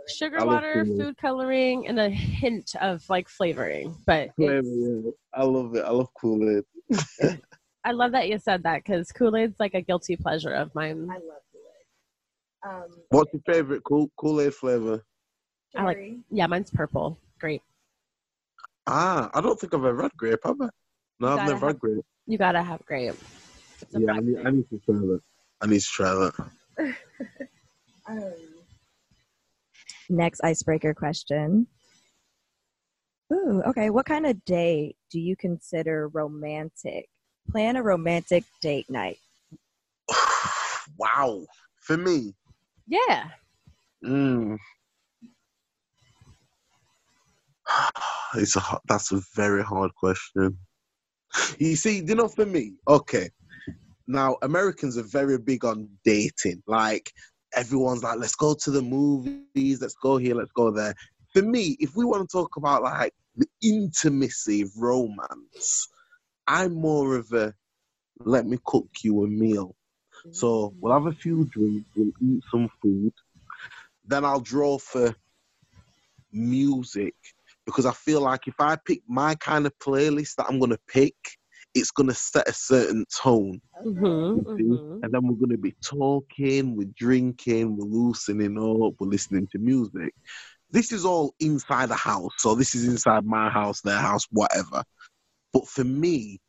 [0.08, 1.02] sugar I love water, Kool-Aid.
[1.02, 3.96] food coloring, and a hint of like flavoring.
[4.06, 5.12] But Flavor, it's- yeah.
[5.34, 5.84] I love it.
[5.84, 6.64] I love Kool Aid.
[7.86, 11.08] I love that you said that because Kool Aid's like a guilty pleasure of mine.
[11.12, 12.70] I love Kool-Aid.
[12.84, 15.04] Um, What's your favorite Kool Kool Aid flavor?
[15.76, 17.18] I like- Yeah, mine's purple.
[17.40, 17.62] Great.
[18.86, 20.70] Ah, I don't think I've ever had grape, have I?
[21.20, 22.06] No, I've gotta never had grape.
[22.28, 23.16] You gotta have grape.
[23.92, 24.48] Yeah, I need, thing.
[24.48, 25.22] I need to try that.
[25.62, 26.34] I need to try that.
[28.06, 28.34] Um,
[30.14, 31.68] next icebreaker question.
[33.34, 33.90] Ooh, okay.
[33.90, 37.08] What kind of date do you consider romantic?
[37.52, 39.18] Plan a romantic date night.
[40.98, 41.46] wow.
[41.82, 42.34] For me,
[42.88, 43.30] Yeah.
[44.06, 44.58] mm,
[48.36, 50.58] it's a that's a very hard question.
[51.60, 53.30] You see, you know, for me, okay.
[54.08, 56.64] Now Americans are very big on dating.
[56.68, 57.12] Like
[57.56, 60.94] everyone's like, let's go to the movies, let's go here, let's go there.
[61.34, 65.88] For me, if we want to talk about like the intimacy of romance,
[66.48, 67.54] I'm more of a
[68.20, 69.76] let me cook you a meal.
[70.32, 73.12] So we'll have a few drinks, we'll eat some food.
[74.06, 75.14] Then I'll draw for
[76.32, 77.16] music
[77.66, 81.16] because I feel like if I pick my kind of playlist that I'm gonna pick,
[81.74, 83.62] it's gonna set a certain tone.
[83.86, 84.64] Mhm, see?
[84.64, 85.04] mhm.
[85.04, 90.14] And then we're gonna be talking, we're drinking, we're loosening up, we're listening to music.
[90.70, 92.32] This is all inside the house.
[92.38, 94.84] So this is inside my house, their house, whatever.
[95.52, 96.40] But for me,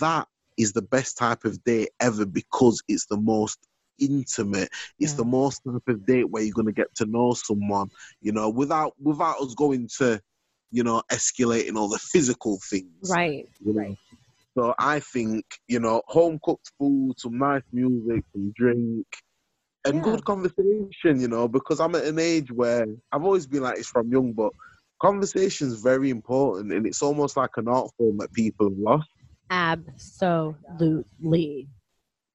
[0.00, 3.58] that is the best type of date ever because it's the most
[3.98, 4.68] intimate.
[4.98, 5.18] It's Yeah.
[5.18, 7.90] the most type of date where you're gonna get to know someone,
[8.20, 10.20] you know, without without us going to,
[10.70, 13.10] you know, escalating all the physical things.
[13.10, 13.48] Right.
[13.60, 13.80] you know.
[13.80, 13.98] Right.
[14.56, 19.06] So I think, you know, home cooked food, some nice music, some drink,
[19.84, 20.02] and Yeah.
[20.02, 23.88] good conversation, you know, because I'm at an age where I've always been like this
[23.88, 24.52] from young, but
[25.00, 29.08] conversation is very important and it's almost like an art form that people have lost.
[29.50, 31.68] Absolutely.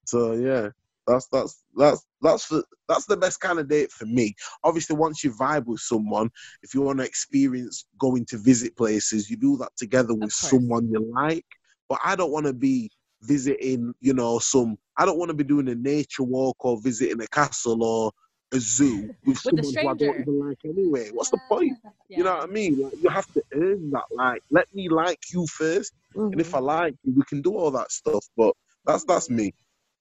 [0.06, 0.70] So yeah,
[1.08, 4.36] that's that's that's that's the that's the best kind of date for me.
[4.64, 6.30] Obviously, once you vibe with someone,
[6.62, 10.88] if you want to experience going to visit places, you do that together with someone
[10.92, 11.46] you like.
[11.92, 12.90] But I don't want to be
[13.22, 14.78] visiting, you know, some.
[14.98, 18.14] I don't want to be doing a nature walk or visiting a castle or
[18.54, 21.10] a zoo with, With someone who I don't even like anyway.
[21.12, 21.74] What's the point?
[22.16, 22.80] You know what I mean?
[22.82, 24.06] Like, you have to earn that.
[24.10, 25.92] Like, let me like you first,
[26.32, 26.56] and if Mhm.
[26.56, 28.26] I like you, we can do all that stuff.
[28.38, 28.54] But
[28.86, 29.54] that's that's me.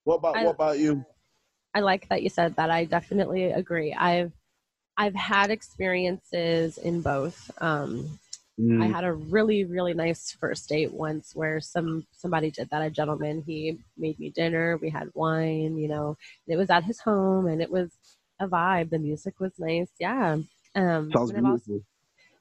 [0.05, 1.03] What about I- what about you?
[1.73, 2.71] I like that you said that.
[2.71, 3.93] I definitely agree.
[3.93, 4.31] I've
[4.95, 7.51] I've had experiences in both.
[7.59, 8.17] Um,
[8.59, 12.81] I Mm, had a really really nice first date once where some somebody did that.
[12.81, 14.77] A gentleman he made me dinner.
[14.77, 15.77] We had wine.
[15.77, 17.89] You know, it was at his home and it was
[18.39, 18.89] a vibe.
[18.91, 19.89] The music was nice.
[19.99, 20.37] Yeah.
[20.75, 21.81] Um, sounds and also-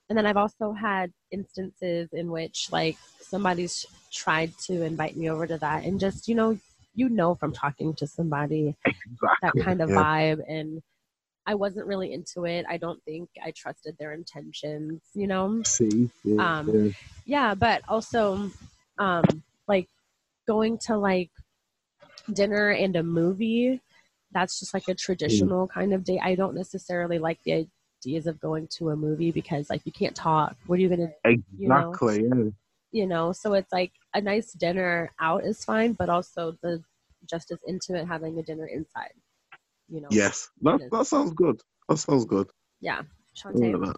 [0.09, 5.46] and then I've also had instances in which like somebody's tried to invite me over
[5.46, 6.59] to that and just you know
[6.96, 8.75] you know from talking to somebody
[9.42, 9.96] that kind of yeah.
[9.96, 10.83] vibe and
[11.46, 12.66] I wasn't really into it.
[12.68, 15.62] I don't think I trusted their intentions, you know.
[15.64, 16.90] See, yeah, Um, yeah.
[17.24, 18.50] Yeah, but also
[18.98, 19.24] um
[19.66, 19.88] like
[20.46, 21.31] going to like
[22.33, 23.81] dinner and a movie,
[24.33, 26.20] that's just like a traditional kind of date.
[26.22, 27.66] I don't necessarily like the
[28.05, 30.57] ideas of going to a movie because like you can't talk.
[30.66, 31.12] What are you gonna
[31.59, 31.90] you know?
[31.90, 32.24] exactly.
[32.29, 32.50] Yeah.
[32.92, 33.33] you know.
[33.33, 36.83] So it's like a nice dinner out is fine, but also the
[37.29, 39.12] just as intimate having a dinner inside.
[39.90, 40.09] You know.
[40.11, 41.61] Yes, that that sounds good.
[41.88, 42.48] That sounds good.
[42.81, 43.03] Yeah.
[43.03, 43.81] I Shantae.
[43.87, 43.96] that.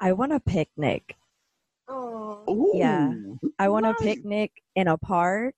[0.00, 1.16] I want a picnic.
[1.88, 2.72] Oh.
[2.74, 3.14] Yeah.
[3.58, 5.54] I want a picnic in a park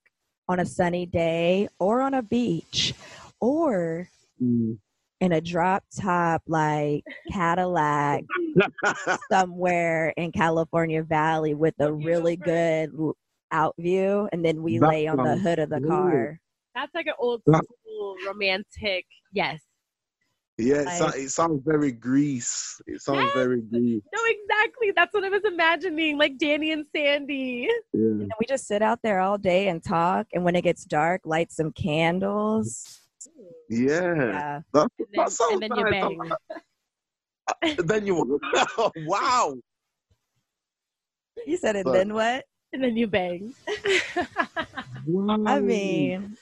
[0.49, 2.93] on a sunny day or on a beach
[3.39, 4.09] or
[4.41, 4.79] Mm.
[5.21, 8.23] in a drop top like Cadillac
[9.31, 12.91] somewhere in California Valley with a really good
[13.51, 15.87] out view and then we That lay on the hood of the good.
[15.89, 16.39] car.
[16.75, 19.05] That's like an old school romantic.
[19.31, 19.61] Yes.
[20.57, 22.79] yeah, it, so- it sounds very Grease.
[22.87, 23.33] It sounds Yes.
[23.33, 24.01] very Grease.
[24.13, 24.91] No, exactly.
[24.95, 27.67] That's what I was imagining, like Danny and Sandy.
[27.93, 28.01] Yeah.
[28.01, 31.21] And we just sit out there all day and talk and when it gets dark
[31.25, 32.99] light some candles.
[33.69, 34.61] Yeah, Yeah.
[34.73, 36.31] that, And then, that sounds and then you bang.
[37.85, 38.39] Then you
[39.05, 39.53] wow.
[41.45, 42.45] You said it But- then what?
[42.73, 43.53] And then you bang.
[45.05, 45.43] wow.
[45.45, 46.35] I mean,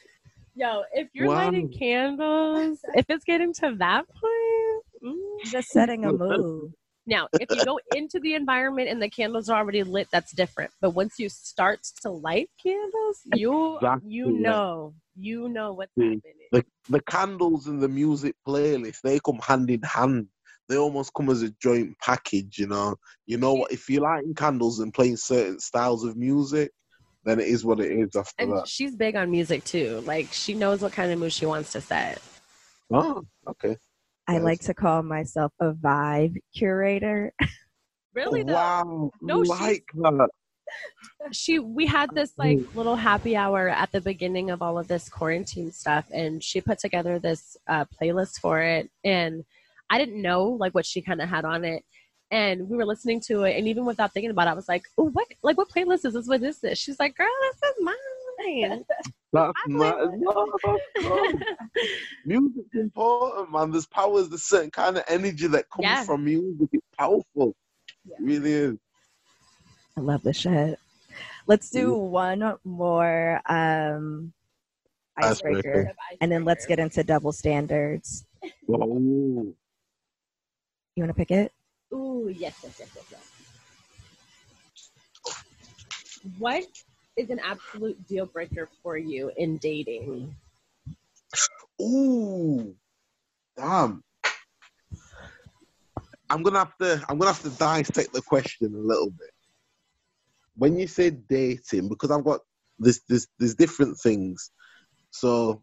[0.61, 1.33] Yo, if you're Wow.
[1.33, 5.51] lighting candles, if it's getting to that point, mm.
[5.51, 6.73] just setting a mood.
[7.07, 10.71] now if you go into the environment and the candles are already lit, that's different.
[10.81, 16.21] But once you start to light candles, you Exactly, you know, you know what's Mm.
[16.23, 16.49] happening.
[16.51, 20.27] the the candles and the music playlist they come hand in hand.
[20.69, 22.95] They almost come as a joint package, you know.
[23.27, 23.71] You know what?
[23.71, 26.71] If you're lighting candles and playing certain styles of music,
[27.23, 28.67] then it is what it is after And that.
[28.67, 30.01] she's big on music too.
[30.05, 32.21] Like she knows what kind of mood she wants to set.
[32.91, 33.77] Oh, okay.
[34.27, 34.43] I Yes.
[34.43, 37.33] like to call myself a vibe curator.
[38.13, 38.53] Really though.
[38.55, 39.11] wow.
[39.21, 40.29] No, she's- like that.
[41.31, 45.07] she we had this like little happy hour at the beginning of all of this
[45.09, 49.43] quarantine stuff and she put together this uh, playlist for it and
[49.89, 51.83] i didn't know like what she kind of had on it
[52.31, 54.83] and we were listening to it and even without thinking about it i was like
[54.97, 57.75] oh what like what playlist is this what is this she's like girl this is
[57.83, 57.95] mine
[59.33, 59.93] That's I nice.
[59.93, 61.45] like No, that's good.
[62.25, 63.69] Music's important, man.
[63.71, 66.03] There's power, there's a certain kind of energy that comes Yeah.
[66.03, 66.67] from music.
[66.73, 67.55] It's powerful.
[68.03, 68.15] Yeah.
[68.19, 68.77] It really is.
[69.95, 70.79] I love this shit.
[71.45, 74.33] Let's do one more um,
[75.17, 75.93] icebreaker, Icebreaker.
[76.19, 78.25] and then let's get into double standards.
[78.67, 79.53] Oh.
[80.95, 81.51] You want to pick it?
[81.93, 83.21] Ooh, yes, yes, yes, yes, yes.
[86.37, 86.63] What
[87.17, 90.33] is an absolute deal breaker for you in dating?
[91.81, 92.75] Ooh,
[93.57, 94.03] damn.
[96.29, 97.03] I'm gonna have to.
[97.09, 99.31] I'm gonna have to dissect the question a little bit.
[100.55, 102.41] When you say dating, because I've got
[102.79, 104.51] this, this, there's different things.
[105.09, 105.61] So,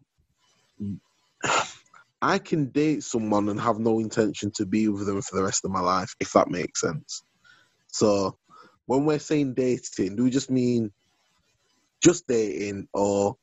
[2.21, 5.63] I can date someone and have no intention to be with them for the rest
[5.63, 7.23] of my life, if that makes sense.
[7.87, 8.37] So,
[8.87, 10.91] when we're saying dating, do we just mean
[12.01, 13.35] just dating, or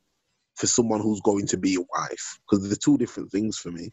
[0.56, 3.92] for someone who's going to be your wife because they're two different things for me.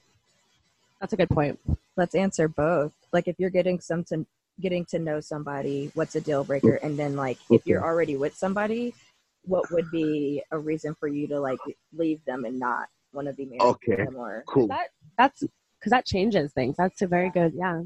[1.00, 1.60] That's a good point.
[1.98, 2.94] Let's answer both.
[3.12, 4.26] Like if you're getting some to,
[4.62, 6.76] getting to know somebody, what's a deal breaker?
[6.76, 8.94] And then like if you're already with somebody,
[9.44, 11.60] what would be a reason for you to like
[11.94, 13.96] leave them and not want to be married Okay.
[13.98, 14.68] to them or Cool.
[14.68, 15.44] That that's
[15.80, 16.76] because that changes things.
[16.78, 17.54] That's a very good.
[17.56, 17.82] Yeah.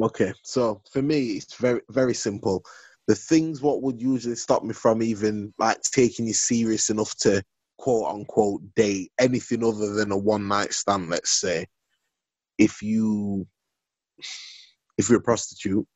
[0.00, 2.62] Okay, so for me, it's very very simple.
[3.08, 7.42] The things what would usually stop me from even like taking you serious enough to
[7.78, 11.66] quote unquote date anything other than a one night stand, let's say,
[12.58, 13.46] if you
[14.98, 15.86] if you're a prostitute,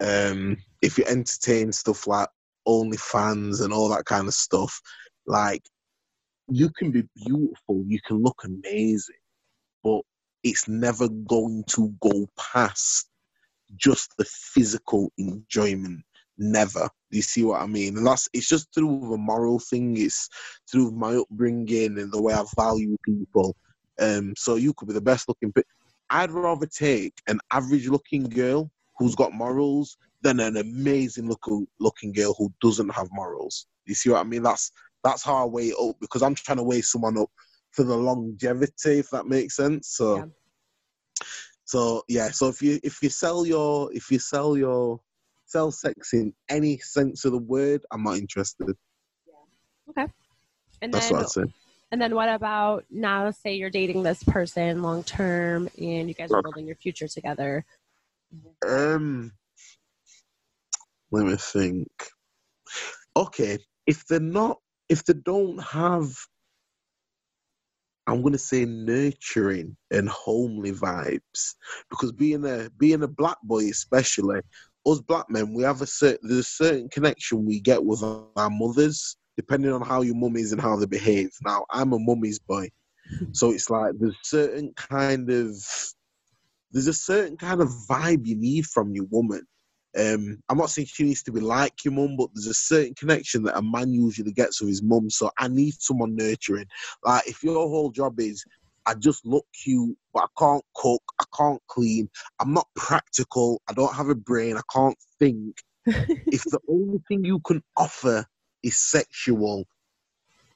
[0.00, 2.28] um, if you entertain stuff like
[2.68, 4.80] OnlyFans and all that kind of stuff,
[5.26, 5.62] like
[6.48, 9.16] you can be beautiful, you can look amazing,
[9.82, 10.02] but
[10.42, 13.08] it's never going to go past
[13.76, 16.02] just the physical enjoyment.
[16.36, 16.88] Never.
[17.10, 17.96] Do you see what I mean?
[17.96, 19.96] And that's it's just through the moral thing.
[19.96, 20.28] It's
[20.70, 23.56] through my upbringing and the way I value people.
[24.00, 25.64] Um, so you could be the best looking, but
[26.10, 32.12] I'd rather take an average looking girl who's got morals than an amazing looking looking
[32.12, 33.66] girl who doesn't have morals.
[33.86, 34.42] You see what I mean?
[34.42, 34.72] That's
[35.04, 37.30] that's how I weigh it up because I'm trying to weigh someone up
[37.70, 39.90] for the longevity, if that makes sense.
[39.90, 40.24] So, Yeah.
[41.64, 42.30] so yeah.
[42.30, 45.00] So if you if you sell your if you sell your
[45.46, 48.74] sell sex in any sense of the word, I'm not interested.
[49.90, 50.06] Okay.
[50.82, 51.44] And That's then what I'd say.
[51.92, 53.30] and then what about now?
[53.30, 57.64] Say you're dating this person long term, and you guys are building your future together.
[58.66, 59.32] Um,
[61.10, 61.88] let me think.
[63.16, 66.14] Okay, if they're not, if they don't have,
[68.06, 71.54] I'm gonna say nurturing and homely vibes,
[71.90, 74.40] because being a being a black boy especially,
[74.86, 78.50] us black men, we have a certain there's a certain connection we get with our
[78.50, 81.30] mothers, depending on how your mum is and how they behave.
[81.44, 82.68] Now, I'm a mummy's boy,
[83.32, 85.56] so it's like there's certain kind of
[86.72, 89.46] there's a certain kind of vibe you need from your woman.
[89.98, 92.94] Um, I'm not saying she needs to be like your mum, but there's a certain
[92.94, 95.08] connection that a man usually gets with his mum.
[95.10, 96.66] So I need someone nurturing.
[97.04, 98.44] Like if your whole job is
[98.86, 102.08] I just look cute, but I can't cook, I can't clean,
[102.40, 105.56] I'm not practical, I don't have a brain, I can't think.
[105.86, 108.26] if the only thing you can offer
[108.62, 109.64] is sexual,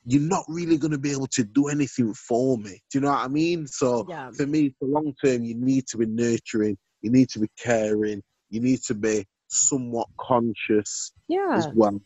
[0.04, 2.82] you're not really going to be able to do anything for me.
[2.90, 3.66] Do you know what I mean?
[3.66, 4.30] So Yeah.
[4.32, 8.22] for me, for long term, you need to be nurturing, you need to be caring,
[8.50, 11.54] you need to be somewhat conscious Yeah.
[11.56, 12.00] as well.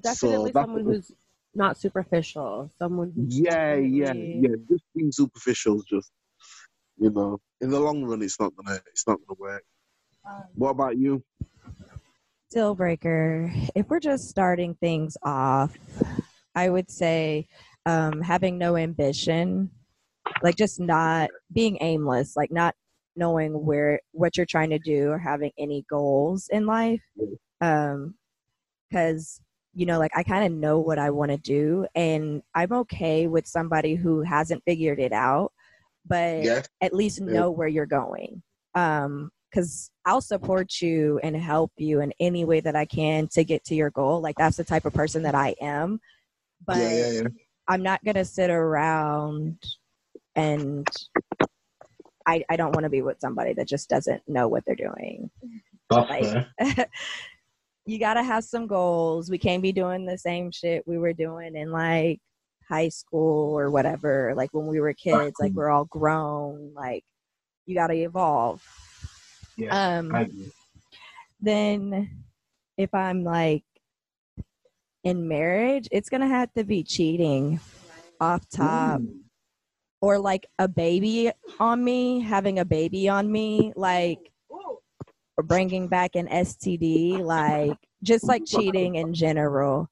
[0.00, 1.12] Definitely that's someone who's
[1.54, 2.70] not superficial.
[2.78, 4.54] Someone who's Yeah, yeah, yeah.
[4.70, 6.10] Just being superficial is just,
[6.98, 9.64] you know, in the long run, it's not gonna, it's not gonna work.
[10.28, 11.22] Um, What about you?
[12.50, 13.52] Deal breaker.
[13.74, 15.76] If we're just starting things off,
[16.54, 17.46] I would say
[17.86, 19.70] um, having no ambition,
[20.42, 22.74] like just not being aimless, like not
[23.18, 27.02] knowing where what you're trying to do or having any goals in life.
[27.60, 28.14] Um,
[28.90, 29.40] because
[29.74, 33.26] you know, like I kind of know what I want to do, and I'm okay
[33.28, 35.52] with somebody who hasn't figured it out,
[36.06, 37.26] but Yeah, at least Yeah.
[37.26, 38.42] know where you're going.
[38.74, 43.44] Um, because I'll support you and help you in any way that I can to
[43.44, 44.20] get to your goal.
[44.20, 46.00] Like that's the type of person that I am.
[46.66, 47.28] But yeah, yeah, yeah.
[47.68, 49.62] I'm not gonna sit around
[50.34, 50.86] and
[52.28, 55.30] I I don't want to be with somebody that just doesn't know what they're doing.
[56.10, 56.46] Like-
[57.86, 59.30] you gotta have some goals.
[59.30, 62.20] We can't be doing the same shit we were doing in like
[62.68, 64.34] high school or whatever.
[64.36, 66.72] Like when we were kids, like we're all grown.
[66.74, 67.02] Like
[67.64, 68.62] you gotta evolve.
[69.56, 70.12] Yeah, Um
[71.40, 72.24] then
[72.76, 73.64] if I'm like
[75.02, 77.58] in marriage, it's gonna have to be cheating
[78.20, 79.00] off top.
[80.00, 81.30] Or like a baby
[81.60, 84.32] on me, having a baby on me, like
[85.36, 89.88] or bringing back an STD, like just like cheating in general.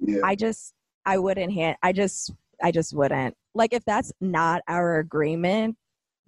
[0.00, 2.32] Yeah, I just I wouldn't hand I just
[2.62, 3.36] I just wouldn't.
[3.54, 5.76] Like if that's not our agreement,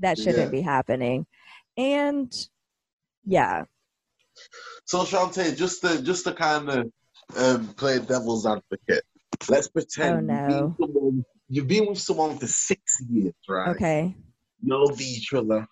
[0.00, 0.50] that shouldn't Yeah.
[0.50, 1.26] be happening.
[1.76, 2.32] And
[3.24, 3.64] yeah,
[4.84, 6.92] So Shantae, just to just to kind of
[7.36, 9.04] um, play devil's advocate,
[9.48, 10.76] let's pretend Oh, no.
[10.80, 11.24] someone,
[11.54, 13.76] you've been with someone for six years, right?
[13.76, 14.14] okay.
[14.62, 15.66] No each other.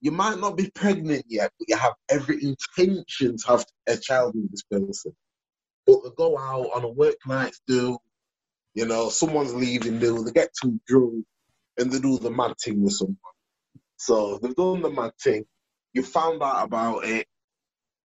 [0.00, 4.34] You might not be pregnant yet, but you have every intention to have a child
[4.34, 5.14] with this person.
[5.86, 7.98] But they go out on a work night do,
[8.74, 11.24] you know, someone's leaving do, they get too drunk
[11.78, 13.16] and they do the mad thing with someone.
[13.96, 15.44] So they've done the mad thing.
[15.92, 17.26] You found out about it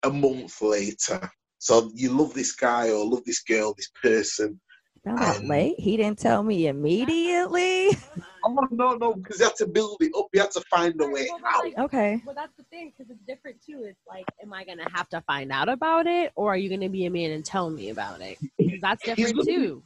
[0.02, 1.30] a month later.
[1.58, 4.60] So you love this guy or love this girl, this person.
[5.08, 5.78] Found out Um, late.
[5.80, 7.90] He didn't tell me immediately.
[8.44, 10.26] Oh no, no, because you had to build it up.
[10.32, 11.64] You had to find a way Well, out.
[11.64, 12.22] like, Okay.
[12.24, 13.82] Well, that's the thing because it's different too.
[13.84, 16.88] It's like, am I gonna have to find out about it, or are you gonna
[16.88, 18.38] be a man and tell me about it?
[18.38, 19.82] 'Cause that's He's different gonna be- too.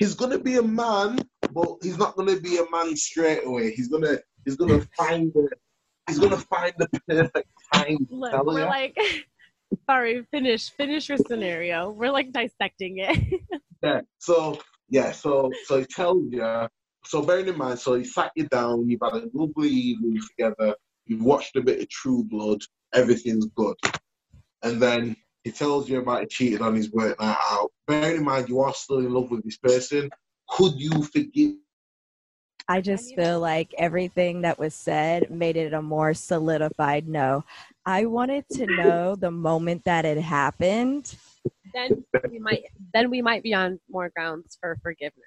[0.00, 1.20] he's gonna be a man,
[1.52, 3.70] but he's not gonna be a man straight away.
[3.70, 5.48] He's gonna he's gonna find the
[6.08, 8.64] he's gonna find the perfect time Look, we're you.
[8.66, 8.98] like,
[9.88, 11.90] sorry, finish, finish your scenario.
[11.90, 13.40] We're like dissecting it.
[13.84, 14.00] Yeah.
[14.18, 14.58] So
[14.88, 16.68] yeah, so so he tells you.
[17.06, 18.88] So bearing in mind, so he sat you down.
[18.88, 20.74] You've had a lovely evening together.
[21.06, 22.62] You've watched a bit of True Blood.
[22.94, 23.76] Everything's good,
[24.62, 27.70] and then he tells you about he cheated on his work night out.
[27.86, 30.08] Bearing in mind, you are still in love with this person.
[30.48, 31.56] Could you forgive?
[32.66, 37.44] I just feel like everything that was said made it a more solidified no.
[37.84, 41.14] I wanted to know the moment that it happened.
[41.74, 42.62] Then we might,
[42.94, 45.24] then we might be on more grounds for forgiveness.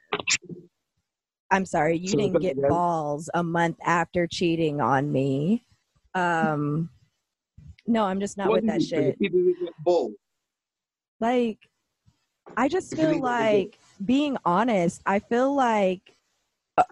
[1.51, 5.63] I'm sorry, you So didn't get again- balls a month after cheating on me.
[6.15, 6.89] Um
[7.85, 9.15] no, I'm just not What with that you shit.
[9.19, 10.13] He didn't get balls.
[11.19, 11.57] Like
[12.55, 16.01] I just feel didn't get the like being honest, I feel like
[16.77, 16.85] a,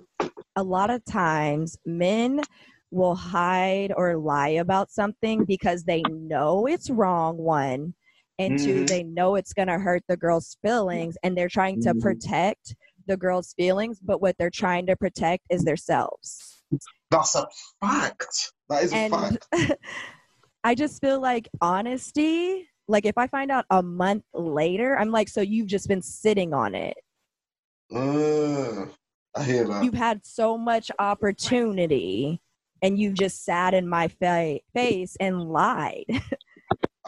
[0.55, 2.41] a lot of times men
[2.91, 7.93] will hide or lie about something because they know it's wrong one
[8.39, 8.87] and two Mhm.
[8.87, 12.01] they know it's going to hurt the girl's feelings and they're trying to Mhm.
[12.01, 12.75] protect
[13.07, 16.63] the girl's feelings but what they're trying to protect is themselves
[17.11, 17.47] That's a
[17.81, 18.51] fact.
[18.69, 19.47] That is a fact.
[20.63, 25.29] I just feel like honesty like if I find out a month later I'm like
[25.29, 26.97] so you've just been sitting on it
[27.93, 28.87] Uh,
[29.35, 29.83] I hear that.
[29.83, 32.41] you've had so much opportunity
[32.81, 36.54] and you've just sat in my fa- face and lied I hear that.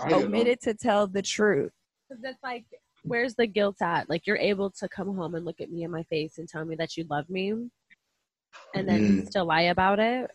[0.06, 1.72] Omitted to tell the truth.
[2.10, 2.66] Because it's like,
[3.04, 4.10] where's the guilt at?
[4.10, 6.66] Like, you're able to come home and look at me in my face and tell
[6.66, 7.52] me that you love me,
[8.74, 9.28] and then Mm.
[9.28, 10.32] still lie about it.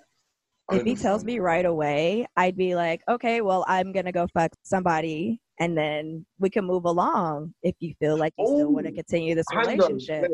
[0.71, 4.53] If he tells me right away, I'd be like, okay, well, I'm gonna go fuck
[4.63, 7.55] somebody, and then we can move along.
[7.63, 10.31] If you feel like you still want to Oh, continue this relationship,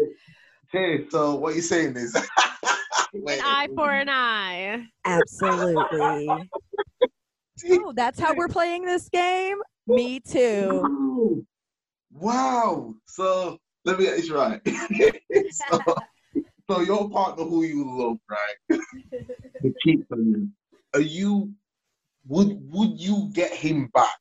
[0.71, 2.15] Hey, hey, so what you're saying is
[3.15, 4.85] An eye for an eye.
[5.05, 6.51] absolutely.
[7.67, 9.59] Oh, that's how we're playing this game.
[9.87, 11.47] Me too.
[12.13, 12.95] Wow.
[13.07, 14.61] So let me get this right.
[15.53, 15.81] so,
[16.71, 18.81] so your partner who you love, right?
[19.63, 20.49] the cheats on you.
[20.95, 21.53] Are you
[22.27, 24.19] would would you get him back?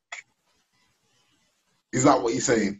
[1.91, 2.79] Is that what you're saying?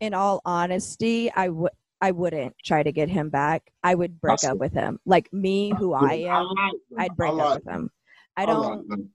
[0.00, 1.72] In all honesty, I would.
[2.00, 3.72] I wouldn't try to get him back.
[3.82, 5.00] I would break That's up with him.
[5.04, 6.74] Like me, who I am, like.
[6.96, 7.90] I'd break I like up with him.
[8.36, 8.62] I I don't.
[8.62, 9.08] like that.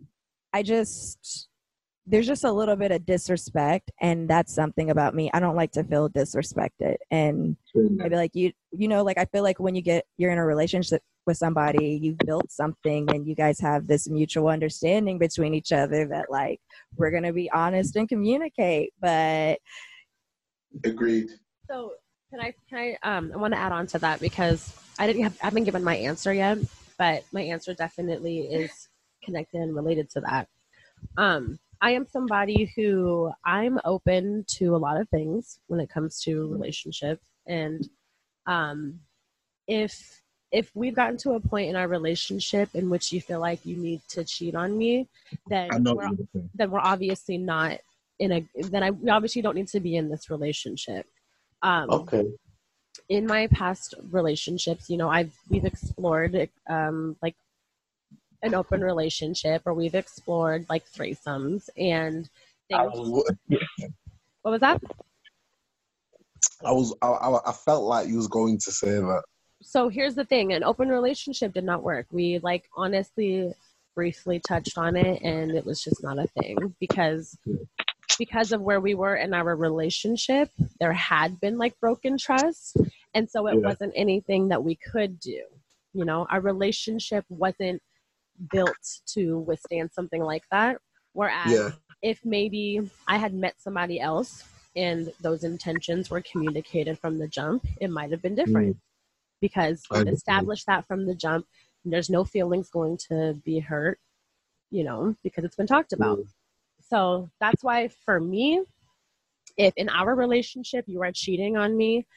[0.54, 1.50] I just
[2.06, 5.32] there's just a little bit of disrespect and that's something about me.
[5.34, 6.98] I don't like to feel disrespected.
[7.12, 7.56] And
[8.02, 10.38] I'd be like you you know, like I feel like when you get you're in
[10.38, 15.54] a relationship with somebody, you've built something and you guys have this mutual understanding between
[15.54, 16.60] each other that like
[16.98, 18.94] we're gonna be honest and communicate.
[19.00, 19.60] But
[20.84, 21.30] Agreed.
[21.70, 21.94] So
[22.30, 25.24] can I can I um I want to add on to that because I didn't
[25.24, 26.58] have I haven't given my answer yet,
[26.98, 28.90] but my answer definitely is
[29.24, 30.48] connected and related to that.
[31.18, 36.22] Um I am somebody who I'm open to a lot of things when it comes
[36.22, 37.88] to relationships and
[38.46, 39.00] um
[39.68, 40.22] if
[40.54, 43.76] if we've gotten to a point in our relationship in which you feel like you
[43.76, 45.10] need to cheat on me,
[45.48, 46.50] then we're, what you're saying.
[46.54, 47.80] then we're obviously not
[48.20, 51.08] in a then I we obviously don't need to be in this relationship.
[51.64, 52.26] Um, Okay.
[53.10, 57.36] In my past relationships, you know, I've we've explored um, like
[58.44, 62.30] an open relationship, or we've explored like threesomes and
[62.70, 62.92] things.
[64.42, 64.82] What was that?
[66.66, 69.24] I was I, I, I felt like you was going to say that.
[69.62, 72.06] So here's the thing: an open relationship did not work.
[72.12, 73.54] We like honestly
[73.96, 77.38] briefly touched on it, and it was just not a thing because
[78.20, 82.78] because of where we were in our relationship, there had been like broken trust.
[83.14, 83.68] And so it Yeah.
[83.70, 85.44] wasn't anything that we could do.
[85.94, 87.82] You know, our relationship wasn't
[88.52, 90.78] built to withstand something like that.
[91.14, 91.72] Whereas Yeah.
[92.02, 94.44] if maybe I had met somebody else
[94.76, 98.80] and those intentions were communicated from the jump, it might have been different mm.
[99.40, 101.46] because I we've established that from the jump.
[101.86, 104.00] There's no feelings going to be hurt,
[104.72, 105.98] you know, because it's been talked mm.
[105.98, 106.20] about.
[106.82, 108.64] So that's why for me,
[109.58, 112.08] if in our relationship you are cheating on me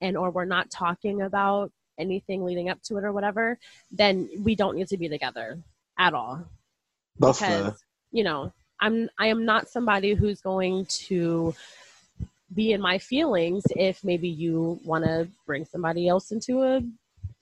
[0.00, 3.58] and or we're not talking about anything leading up to it or whatever,
[3.90, 5.58] then we don't need to be together
[5.98, 6.44] at all.
[7.18, 7.74] That's because fair.
[8.10, 11.54] you know, I'm I am not somebody who's going to
[12.54, 16.82] be in my feelings if maybe you want to bring somebody else into a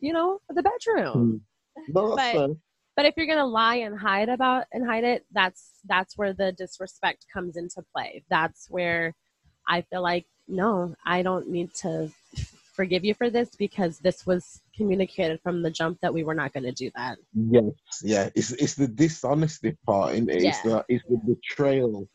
[0.00, 1.42] you know, the bedroom.
[1.76, 1.92] Hmm.
[1.92, 2.56] No, that's but- fair.
[2.96, 6.52] But if you're gonna lie and hide about and hide it, that's that's where the
[6.52, 8.24] disrespect comes into play.
[8.28, 9.14] That's where
[9.66, 12.10] I feel like no, I don't need to
[12.80, 16.50] forgive you for this because this was communicated from the jump that we were not
[16.54, 17.18] going to do that.
[17.34, 18.30] Yes, yeah.
[18.34, 20.36] It's it's the dishonesty part, and it?
[20.36, 20.70] it's Yeah.
[20.70, 22.08] the it's the betrayal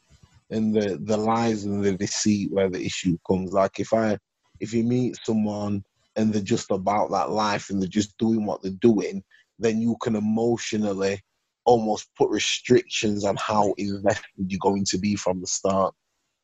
[0.50, 3.52] and the the lies and the deceit where the issue comes.
[3.54, 4.18] Like if I
[4.60, 5.84] if you meet someone
[6.16, 9.24] and they're just about that life and they're just doing what they're doing,
[9.60, 11.22] then you can emotionally
[11.66, 15.94] almost put restrictions on how invested you're going to be from the start.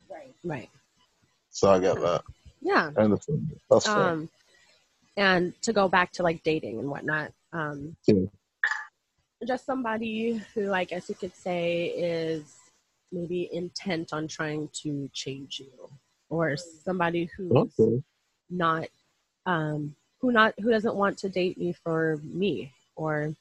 [0.07, 0.35] Right.
[0.43, 0.69] Right.
[1.49, 2.21] So I get that.
[2.61, 2.91] Yeah.
[2.97, 3.51] I understand.
[3.69, 4.03] That's fair.
[4.03, 4.29] Um,
[5.17, 8.25] and to go back to like dating and whatnot, um, Yeah.
[9.47, 12.55] just somebody who I guess you could say is
[13.11, 15.89] maybe intent on trying to change you,
[16.29, 18.03] or somebody who's Okay.
[18.49, 18.87] not
[19.45, 23.35] um, who not who doesn't want to date me for me, or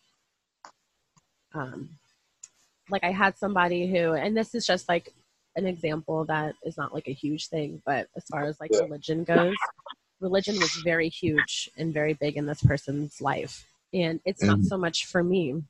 [1.54, 1.90] um,
[2.88, 5.12] like I had somebody who, and this is just like
[5.56, 8.82] an example that is not like a huge thing, but as far as like Yeah.
[8.82, 9.56] religion goes,
[10.20, 13.66] religion was very huge and very big in this person's life.
[13.92, 14.64] And it's not Mhm.
[14.66, 15.62] so much for me.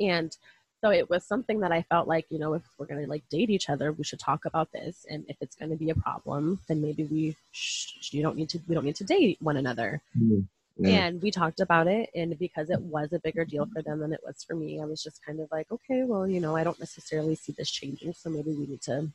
[0.00, 0.36] And
[0.80, 3.28] so it was something that I felt like, you know, if we're going to like
[3.28, 5.04] date each other, we should talk about this.
[5.10, 8.48] And if it's going to be a problem, then maybe we, sh- you don't need
[8.50, 10.00] to, we don't need to date one another.
[10.16, 10.46] Mm.
[10.78, 11.06] Yeah.
[11.06, 12.08] And we talked about it.
[12.14, 14.84] And because it was a bigger deal for them than it was for me, I
[14.84, 18.14] was just kind of like, okay, well, you know, I don't necessarily see this changing.
[18.14, 19.10] So maybe we need to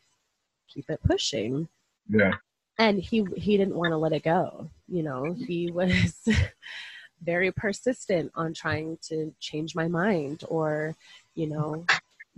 [0.67, 1.67] keep it pushing.
[2.09, 2.33] yeah.
[2.79, 4.69] And he, he didn't want to let it go.
[4.87, 6.27] You know, he was
[7.23, 10.95] very persistent on trying to change my mind or,
[11.35, 11.85] you know,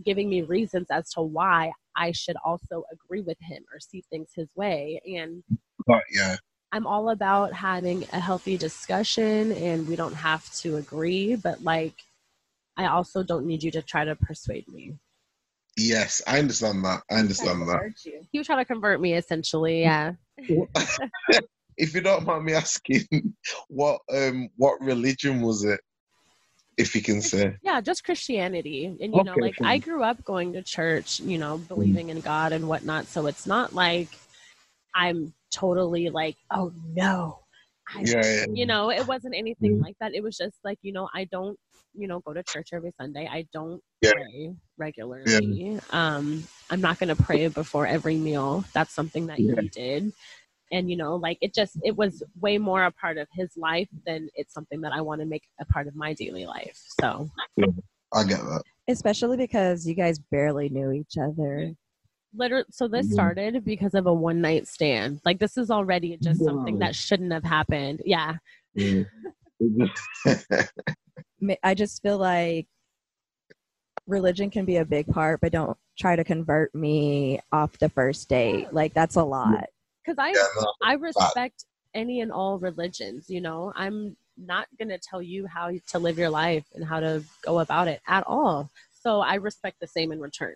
[0.03, 4.29] giving me reasons as to why I should also agree with him or see things
[4.35, 5.01] his way.
[5.05, 5.41] And
[5.87, 6.35] But yeah,
[6.75, 11.93] I'm all about having a healthy discussion and we don't have to agree, but like
[12.75, 14.97] I also don't need you to try to persuade me.
[15.77, 17.03] yes, I understand that.
[17.09, 17.79] I understand that.
[18.29, 20.15] He was trying to convert me essentially, yeah.
[21.77, 23.05] if you don't mind me asking,
[23.69, 25.79] what um what religion was it?
[26.77, 27.55] If you can say.
[27.63, 28.97] Yeah, just Christianity.
[28.99, 29.65] And you know, like cool.
[29.65, 33.05] I grew up going to church, you know, believing in God and whatnot.
[33.07, 34.09] So it's not like
[34.93, 37.39] I'm totally like, oh no.
[37.87, 38.45] I, Yeah, yeah.
[38.53, 39.81] You know, it wasn't anything Mhm.
[39.81, 40.13] like that.
[40.13, 41.57] It was just like, you know, I don't,
[41.93, 43.27] you know, go to church every Sunday.
[43.31, 44.13] I don't Yeah.
[44.13, 45.79] pray regularly.
[45.91, 48.65] Um, I'm not gonna pray before every meal.
[48.73, 49.61] That's something that Yeah.
[49.61, 50.11] he did.
[50.71, 53.87] And you know, like it just it was way more a part of his life
[54.05, 56.75] than it's something that I want to make a part of my daily life.
[56.99, 57.29] So
[58.11, 58.63] I get that.
[58.87, 61.73] Especially because you guys barely knew each other.
[62.35, 63.13] Literally so this Mhm.
[63.13, 65.21] started because of a one night stand.
[65.25, 68.01] Like this is already just something that shouldn't have happened.
[68.05, 68.37] Yeah.
[71.39, 72.67] Ma- I just feel like
[74.07, 78.29] religion can be a big part, but don't try to convert me off the first
[78.29, 78.71] date.
[78.73, 79.65] Like that's a lot.
[80.03, 83.71] because i yeah, no, i respect any and all religions you know?
[83.75, 87.59] I'm not going to tell you how to live your life and how to go
[87.59, 88.69] about it at all.
[88.91, 90.55] So i respect the same in return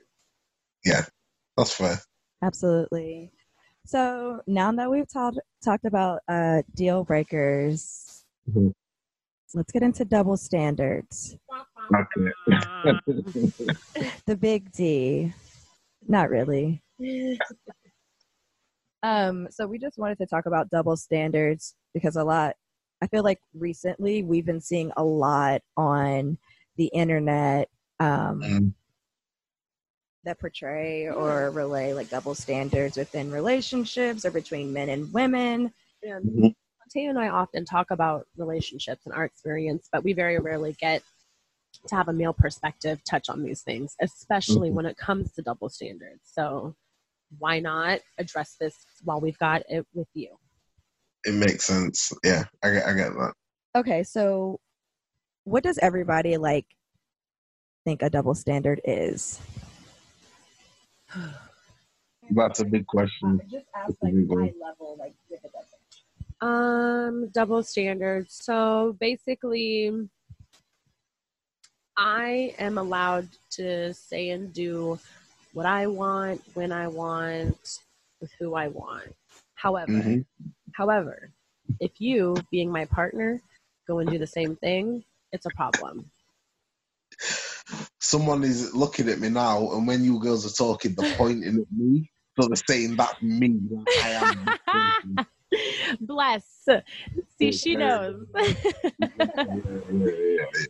[1.59, 1.97] that's fair.
[2.41, 3.31] Absolutely.
[3.85, 8.73] So now that we've talked talked about uh, deal breakers, Mhm.
[9.53, 11.37] let's get into double standards.
[11.93, 12.31] Okay.
[14.25, 15.33] The big D.
[16.07, 16.81] Not really.
[19.01, 22.55] Um, so we just wanted to talk about double standards because a lot
[23.01, 26.37] I feel like recently we've been seeing a lot on
[26.75, 27.69] the internet
[28.01, 28.73] um, Mm,
[30.23, 35.73] that portray or relay like double standards within relationships or between men and women.
[36.03, 36.55] and Mhm.
[36.95, 41.03] Taé and I often talk about relationships and our experience, but we very rarely get
[41.87, 44.73] to have a male perspective touch on these things, especially Mhm.
[44.73, 46.21] when it comes to double standards.
[46.23, 46.75] So
[47.37, 50.39] why not address this while we've got it with you?
[51.25, 52.11] It makes sense.
[52.23, 53.33] Yeah, I get, I get that.
[53.75, 54.59] Okay, so
[55.43, 56.65] what does everybody like
[57.85, 59.39] think a double standard is?
[62.31, 63.41] That's a big question.
[63.49, 66.47] Just ask, like, high level, like with a double.
[66.47, 68.33] Um, double standards.
[68.41, 70.09] So basically,
[71.97, 74.99] I am allowed to say and do
[75.53, 77.79] what I want, when I want,
[78.21, 79.15] with who I want.
[79.55, 80.25] However, Mhm.
[80.73, 81.31] however,
[81.79, 83.41] if you, being my partner,
[83.87, 86.09] go and do the same thing, it's a problem.
[87.99, 91.77] Someone is looking at me now, and when you girls are talking, they're pointing at
[91.77, 92.09] me.
[92.39, 93.59] So they're saying that's me.
[93.69, 94.57] like, I am
[95.13, 95.25] this.
[96.01, 96.67] Bless.
[97.37, 98.25] See, she knows.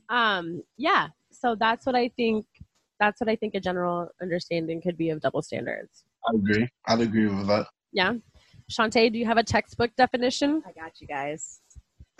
[0.10, 2.46] Um yeah so that's what i think
[3.00, 6.68] that's what i think a general understanding could be of double standards I agree.
[6.88, 7.68] I'd agree with that.
[7.94, 8.14] yeah
[8.72, 11.62] Shantae, do you have a textbook definition I got you guys.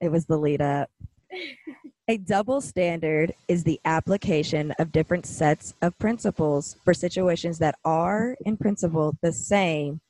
[0.00, 0.90] it was the lead up.
[2.06, 8.36] A double standard is the application of different sets of principles for situations that are,
[8.44, 10.02] in principle, the same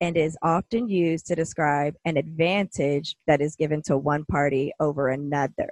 [0.00, 5.10] and is often used to describe an advantage that is given to one party over
[5.10, 5.68] another.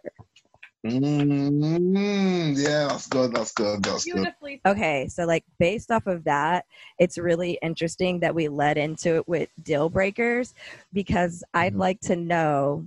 [0.87, 3.33] Mm, yeah, that's good.
[3.33, 3.83] That's good.
[3.83, 4.29] That's good.
[4.67, 6.67] Okay, so like based off of that,
[6.99, 10.55] it's really interesting that we led into it with deal breakers
[10.93, 11.79] because I'd Mhm.
[11.79, 12.87] like to know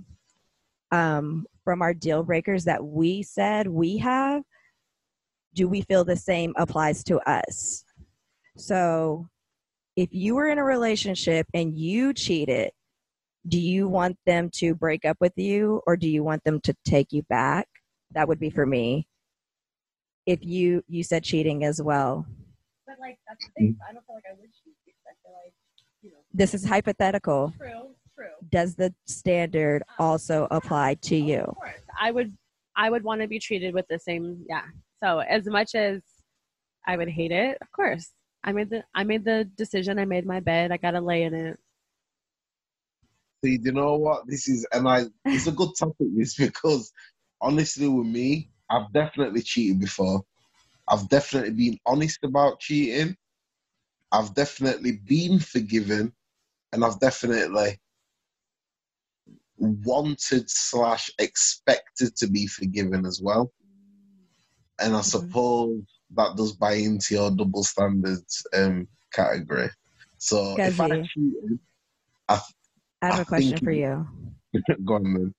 [0.92, 4.42] um, from our deal breakers that we said we have,
[5.54, 7.84] do we feel the same applies to us?
[8.56, 9.28] So
[9.96, 12.70] if you were in a relationship and you cheated,
[13.46, 16.74] do you want them to break up with you or do you want them to
[16.84, 17.68] take you back?
[18.12, 19.06] That would be for me.
[20.26, 22.26] If you you said cheating as well.
[22.86, 24.48] but like that's the thing i don't feel like i would
[24.86, 25.52] because i feel like
[26.02, 27.52] you know This is hypothetical.
[27.58, 31.40] true true Does the standard also apply to you?
[31.40, 32.32] of course i would
[32.76, 34.64] i would want to be treated with the same yeah
[35.02, 36.02] so as much as
[36.86, 38.10] i would hate it of course
[38.44, 41.34] i made the i made the decision i made my bed i gotta lay in
[41.34, 41.58] it
[43.44, 44.26] See, you know what?
[44.26, 46.90] This is, and I, it's a good topic, this, because
[47.42, 50.22] honestly, with me, I've definitely cheated before.
[50.88, 53.14] I've definitely been honest about cheating.
[54.12, 56.14] I've definitely been forgiven,
[56.72, 57.78] and I've definitely
[59.58, 63.52] wanted slash expected to be forgiven as well.
[64.80, 65.04] And I Mhm.
[65.04, 65.82] suppose
[66.14, 69.70] that does buy into your double standards um category.
[70.18, 71.58] So if I cheated,
[72.28, 72.40] I
[73.02, 74.06] have I a question for you.
[74.84, 75.34] go on then.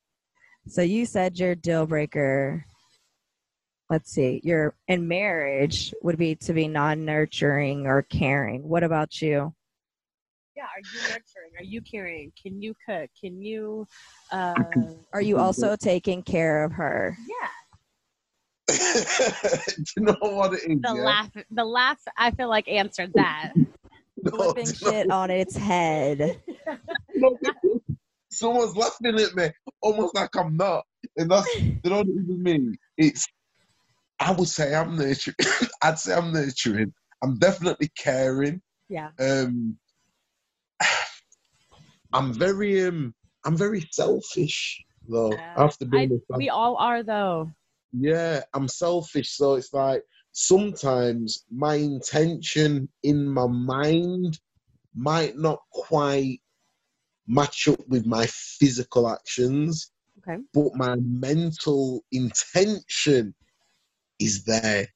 [0.67, 2.65] So you said your deal breaker,
[3.89, 8.67] let's see, your in marriage would be to be non nurturing or caring.
[8.67, 9.53] What about you?
[10.55, 11.51] Yeah, are you nurturing?
[11.57, 12.31] Are you caring?
[12.41, 13.09] Can you cook?
[13.19, 13.87] Can you
[14.31, 14.53] uh
[15.13, 17.17] Are you also taking care of her?
[17.27, 17.49] yeah.
[18.67, 20.79] Do you know what it is?
[20.81, 21.03] The yeah?
[21.03, 23.51] laugh the laugh I feel like answered that.
[24.23, 26.41] No, Flipping do you know shit on its head.
[27.17, 27.37] No,
[28.31, 29.49] someone's laughing at me,
[29.81, 30.83] almost like I'm not.
[31.15, 32.77] And that's you know what it even mean?
[32.97, 33.27] It's
[34.19, 35.35] I would say I'm nurturing.
[35.83, 36.91] I'd say I'm nurturing.
[37.23, 38.61] I'm definitely caring.
[38.89, 39.09] Yeah.
[39.19, 39.77] Um
[42.15, 43.13] I'm very um
[43.45, 45.37] I'm very selfish though.
[45.57, 46.09] I have to be I.
[46.37, 47.51] We all are though.
[47.91, 49.29] yeah, I'm selfish.
[49.31, 54.39] So it's like sometimes my intention in my mind
[54.95, 56.39] might not quite
[57.27, 60.41] match up with my physical actions, Okay.
[60.53, 63.35] but my mental intention
[64.19, 64.87] is there.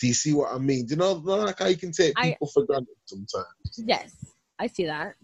[0.00, 0.86] Do you see what I mean?
[0.86, 3.46] Do you know like how you can take I- people for granted sometimes?
[3.76, 4.14] Yes,
[4.58, 5.16] I see that.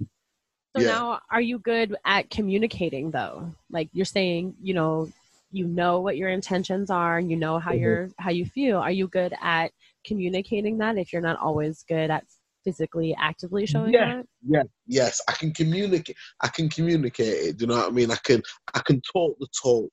[0.77, 0.89] So Yeah.
[0.89, 3.51] now are you good at communicating though?
[3.70, 5.09] Like you're saying, you know,
[5.51, 7.81] you know what your intentions are and you know how Mhm.
[7.81, 8.77] you're how you feel.
[8.79, 9.72] Are you good at
[10.05, 12.24] communicating that if you're not always good at
[12.62, 14.16] physically actively showing Yeah.
[14.16, 14.27] that?
[14.47, 16.16] Yeah, yes, I can communicate.
[16.43, 17.57] I can communicate it.
[17.57, 18.11] Do you know what I mean?
[18.11, 18.43] I can.
[18.74, 19.93] I can talk the talk,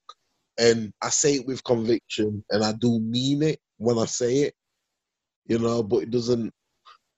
[0.59, 4.53] and I say it with conviction, and I do mean it when I say it.
[5.45, 6.53] You know, but it doesn't.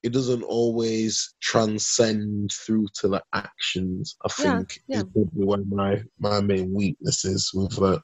[0.06, 4.16] It doesn't always transcend through to the actions.
[4.24, 4.97] I Yeah, think yeah.
[4.99, 8.01] is probably one of my my main weaknesses with that.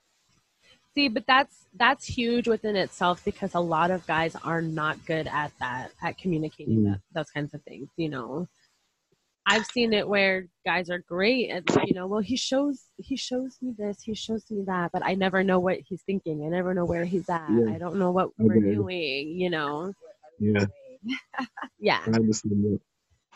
[0.96, 5.28] See, but that's that's huge within itself because a lot of guys are not good
[5.28, 6.86] at that, at communicating Mm.
[6.92, 7.88] that, those kinds of things.
[7.98, 8.48] You know,
[9.46, 13.58] I've seen it where guys are great at, you know, well, he shows he shows
[13.62, 16.44] me this, he shows me that, but I never know what he's thinking.
[16.46, 17.48] I never know where he's at.
[17.50, 17.74] Yeah.
[17.74, 19.40] I don't know what I we're doing.
[19.40, 19.94] You know,
[20.40, 20.66] Yeah,
[21.80, 22.02] yeah.
[22.06, 22.80] I understand that.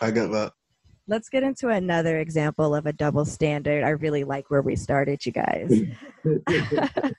[0.02, 0.54] I get that.
[1.08, 3.84] Let's get into another example of a double standard.
[3.84, 5.84] I really like where we started, you guys.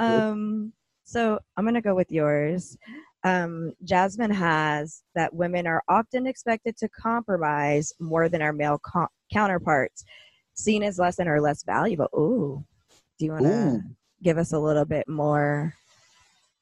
[0.00, 0.72] um,
[1.04, 2.76] so I'm going to go with yours.
[3.22, 9.08] Um, Jasmine has that women are often expected to compromise more than our male co-
[9.32, 10.04] counterparts,
[10.54, 12.08] seen as less than or less valuable.
[12.16, 12.64] Ooh,
[13.18, 13.82] do you want to
[14.22, 15.74] give us a little bit more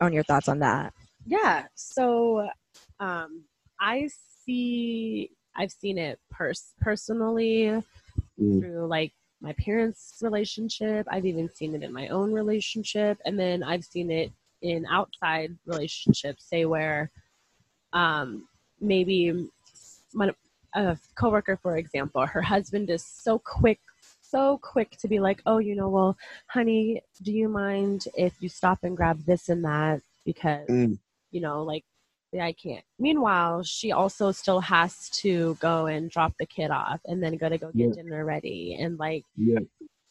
[0.01, 0.93] on your thoughts on that?
[1.27, 1.67] Yeah.
[1.75, 2.49] So
[3.01, 3.45] um
[3.81, 4.09] I
[4.45, 7.83] see I've seen it pers- personally
[8.41, 8.61] Mm.
[8.61, 11.07] through like my parents' relationship.
[11.11, 14.33] I've even seen it in my own relationship and then I've seen it
[14.63, 17.11] in outside relationships, say where
[17.93, 18.49] um
[18.81, 19.49] maybe
[20.15, 20.33] my,
[20.75, 23.81] a coworker for example, her husband is so quick
[24.23, 26.17] so quick to be like, "Oh, you know, well,
[26.49, 30.99] honey, do you mind if you stop and grab this and that because Mm.
[31.31, 31.85] you know, like,
[32.33, 32.85] yeah, I can't.
[32.99, 37.49] Meanwhile, she also still has to go and drop the kid off and then go
[37.49, 38.03] to go get Yeah.
[38.03, 38.77] dinner ready.
[38.79, 39.61] And like, Yeah.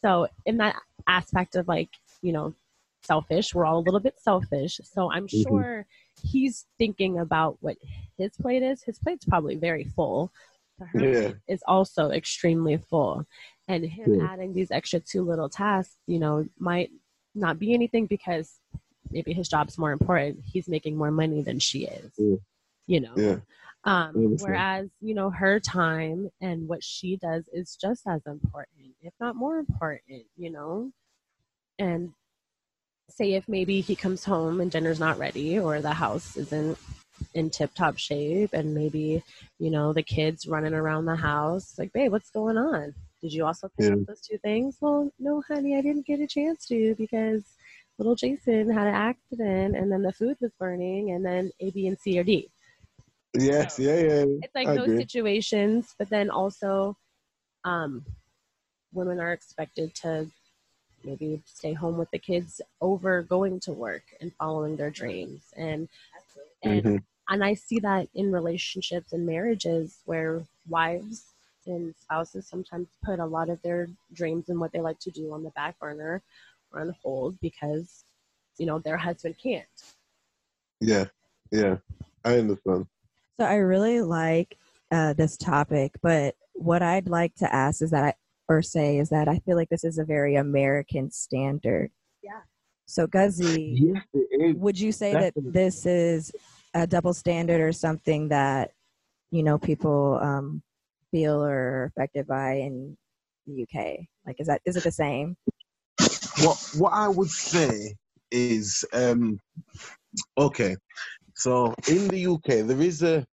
[0.02, 1.90] so in that aspect of like,
[2.22, 2.54] you know,
[3.02, 4.80] selfish, we're all a little bit selfish.
[4.82, 5.42] So I'm Mhm.
[5.42, 5.86] sure
[6.22, 7.76] he's thinking about what
[8.16, 8.82] his plate is.
[8.82, 10.32] His plate's probably very full.
[10.80, 11.32] Her Yeah.
[11.46, 13.26] is also extremely full.
[13.68, 14.26] And him Yeah.
[14.32, 16.90] adding these extra two little tasks, you know, might
[17.34, 18.60] not be anything because
[19.10, 20.40] maybe his job's more important.
[20.44, 22.12] He's making more money than she is.
[22.16, 22.36] Yeah.
[22.86, 23.14] You know.
[23.16, 23.36] Yeah.
[23.84, 29.14] Um, whereas, you know, her time and what she does is just as important, if
[29.20, 30.92] not more important, you know?
[31.78, 32.12] And
[33.08, 36.76] say if maybe he comes home and dinner's not ready or the house isn't
[37.34, 39.22] in tip top shape and maybe,
[39.58, 42.94] you know, the kids running around the house, like, babe, what's going on?
[43.22, 43.94] Did you also pick Yeah.
[43.94, 44.76] up those two things?
[44.80, 47.44] Well, no, honey, I didn't get a chance to because
[47.98, 51.86] little Jason had an accident and then the food was burning and then A, B,
[51.88, 52.50] and C or D
[53.34, 53.78] Yes.
[53.78, 53.94] Yeah.
[53.94, 54.24] Yeah.
[54.42, 54.98] it's like I those agree.
[54.98, 56.96] situations but then also
[57.64, 58.04] um
[58.92, 60.26] women are expected to
[61.04, 65.88] maybe stay home with the kids over going to work and following their dreams and
[66.62, 67.02] and Mhm.
[67.28, 71.24] and i see that in relationships and marriages where wives
[71.66, 75.32] and spouses sometimes put a lot of their dreams and what they like to do
[75.32, 76.22] on the back burner or
[76.72, 78.04] on hold because
[78.58, 79.66] you know their husband can't
[80.80, 81.06] Yeah.
[81.50, 81.76] Yeah.
[82.24, 82.86] I understand.
[83.40, 84.56] So I really like
[84.90, 88.14] uh, this topic, but what I'd like to ask is that I
[88.48, 91.90] or say is that I feel like this is a very American standard.
[92.22, 92.40] Yeah.
[92.86, 95.42] So, Guzzi, Yes, would you say Definitely.
[95.44, 96.32] that this is
[96.74, 98.72] a double standard or something that
[99.30, 100.62] you know people um,
[101.10, 102.96] feel or are affected by in
[103.46, 103.98] the UK?
[104.26, 105.36] Like, is that is it the same?
[106.42, 107.94] What what I would say
[108.30, 109.38] is um
[110.36, 110.76] okay.
[111.34, 113.24] So in the UK there is a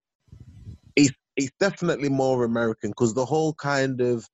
[0.95, 4.27] it's it's definitely more American because the whole kind of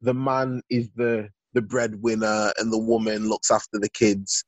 [0.00, 4.44] the man is the the breadwinner and the woman looks after the kids.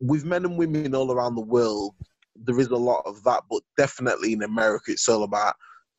[0.00, 1.94] With men and women all around the world,
[2.34, 5.54] there is a lot of that, but definitely in America it's all about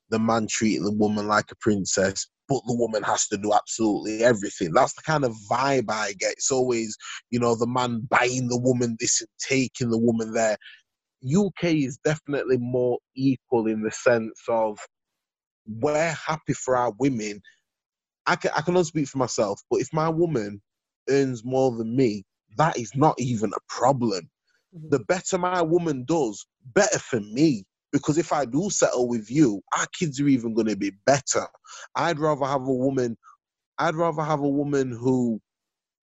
[0.10, 4.26] the man treating the woman like a princess, but the woman has to do absolutely
[4.26, 4.74] everything.
[4.74, 6.34] That's the kind of vibe I get.
[6.34, 6.98] It's always,
[7.30, 10.58] you know, the man buying the woman this and taking the woman there.
[11.26, 14.78] UK is definitely more equal in the sense of
[15.66, 17.40] we're happy for our women.
[18.26, 20.62] I can, I can only speak for myself, but if my woman
[21.10, 22.26] earns more than me,
[22.58, 24.30] that is not even a problem.
[24.76, 24.90] Mm-hmm.
[24.90, 27.64] The better my woman does, better for me.
[27.92, 31.46] Because if I do settle with you, our kids are even going to be better.
[31.96, 33.18] I'd rather have a woman.
[33.78, 35.42] I'd rather have a woman who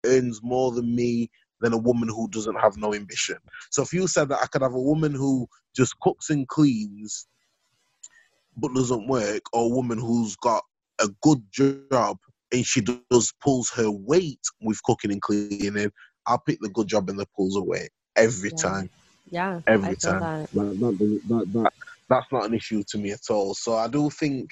[0.07, 1.30] earns more than me
[1.61, 3.36] than a woman who doesn't have no ambition.
[3.70, 7.26] So if you said that I could have a woman who just cooks and cleans
[8.57, 10.64] but doesn't work, or a woman who's got
[11.01, 12.18] a good job
[12.53, 15.91] and she does pulls her weight with cooking and cleaning,
[16.26, 18.57] I'll pick the good job and the pulls away every Yeah.
[18.57, 18.91] time.
[19.31, 20.20] Yeah, Every I time.
[20.22, 20.49] that.
[20.53, 21.70] That, that, that, that,
[22.09, 23.55] that's not an issue to me at all.
[23.55, 24.51] So I do think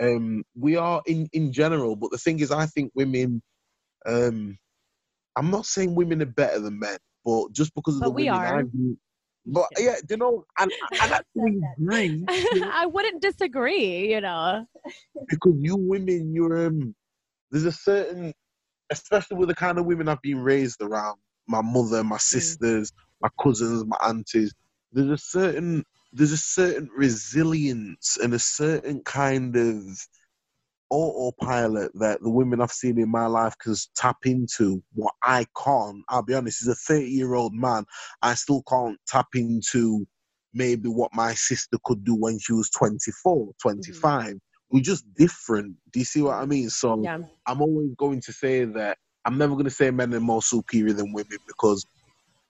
[0.00, 3.42] um, we are in, in general, but the thing is, I think women,
[4.06, 4.56] um,
[5.36, 8.28] I'm not saying women are better than men, but just because of But the we
[8.28, 8.58] women are.
[8.60, 8.98] I've been-
[9.48, 12.26] but yeah, do you know, and, and actually agree
[12.72, 14.66] I wouldn't disagree, you know.
[15.28, 16.94] because you women, you're um,
[17.52, 18.32] there's a certain,
[18.90, 22.90] especially with the kind of women I've been raised around, my mother, my sisters,
[23.20, 24.54] my cousins, my aunties.
[24.92, 29.82] There's a certain there's a certain resilience and a certain kind of
[30.90, 36.02] autopilot that the women I've seen in my life can tap into what I can't.
[36.08, 37.84] I'll be honest, as a 30 year old man,
[38.22, 40.06] I still can't tap into
[40.54, 43.50] maybe what my sister could do when she was 24, mm-hmm.
[43.60, 44.38] 25.
[44.70, 45.76] We're just different.
[45.92, 46.70] Do you see what I mean?
[46.70, 47.18] So Yeah.
[47.46, 50.92] I'm always going to say that I'm never going to say men are more superior
[50.92, 51.84] than women because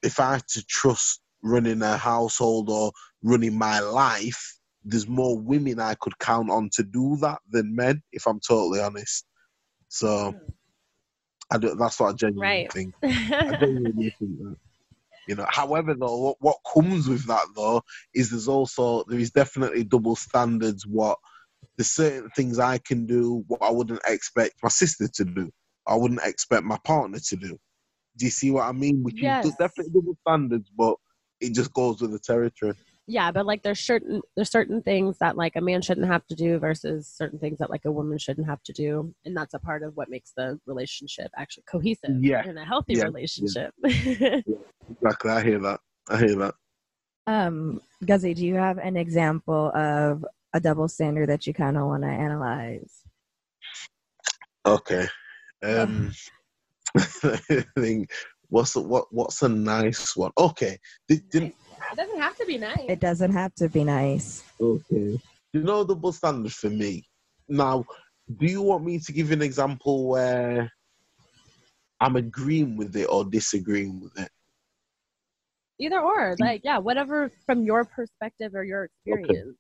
[0.03, 2.93] if I had to trust running a household or
[3.23, 8.03] running my life, there's more women I could count on to do that than men,
[8.13, 9.27] if I'm totally honest.
[9.89, 10.35] So
[11.53, 12.73] I do, that's what I genuinely Right.
[12.73, 12.95] think.
[13.03, 14.57] I genuinely think that.
[15.27, 17.83] You know, however, though, what, what comes with that though
[18.15, 20.87] is there's also there is definitely double standards.
[20.87, 21.19] What
[21.77, 25.51] there's certain things I can do, what I wouldn't expect my sister to do.
[25.87, 27.59] I wouldn't expect my partner to do.
[28.17, 29.03] Do you see what I mean?
[29.03, 29.45] Which Yes.
[29.45, 30.97] is definitely double standards, but
[31.41, 32.75] it just goes with the territory.
[33.07, 36.35] yeah, but like there's certain there's certain things that like a man shouldn't have to
[36.35, 39.59] do versus certain things that like a woman shouldn't have to do, and that's a
[39.59, 42.43] part of what makes the relationship actually cohesive Yeah.
[42.45, 43.05] and a healthy Yeah.
[43.05, 43.73] relationship.
[45.03, 45.81] Exactly, I hear that.
[46.09, 46.55] I hear that.
[47.27, 51.87] Um, Guzzi, do you have an example of a double standard that you kind of
[51.87, 53.03] want to analyze?
[54.65, 55.07] Okay.
[55.65, 56.15] Um, I
[57.79, 58.11] think
[58.49, 60.33] what's a, what what's a nice one?
[60.39, 60.79] Okay.
[61.09, 61.55] Did, didn't
[61.93, 62.85] it doesn't have to be nice.
[62.89, 64.43] It doesn't have to be nice.
[64.61, 65.21] Okay.
[65.53, 67.05] You know the double standard for me.
[67.49, 67.85] Now,
[68.39, 70.71] do you want me to give you an example where
[72.01, 74.31] I'm agreeing with it or disagreeing with it?
[75.79, 79.57] Either or, like yeah, whatever from your perspective or your experience.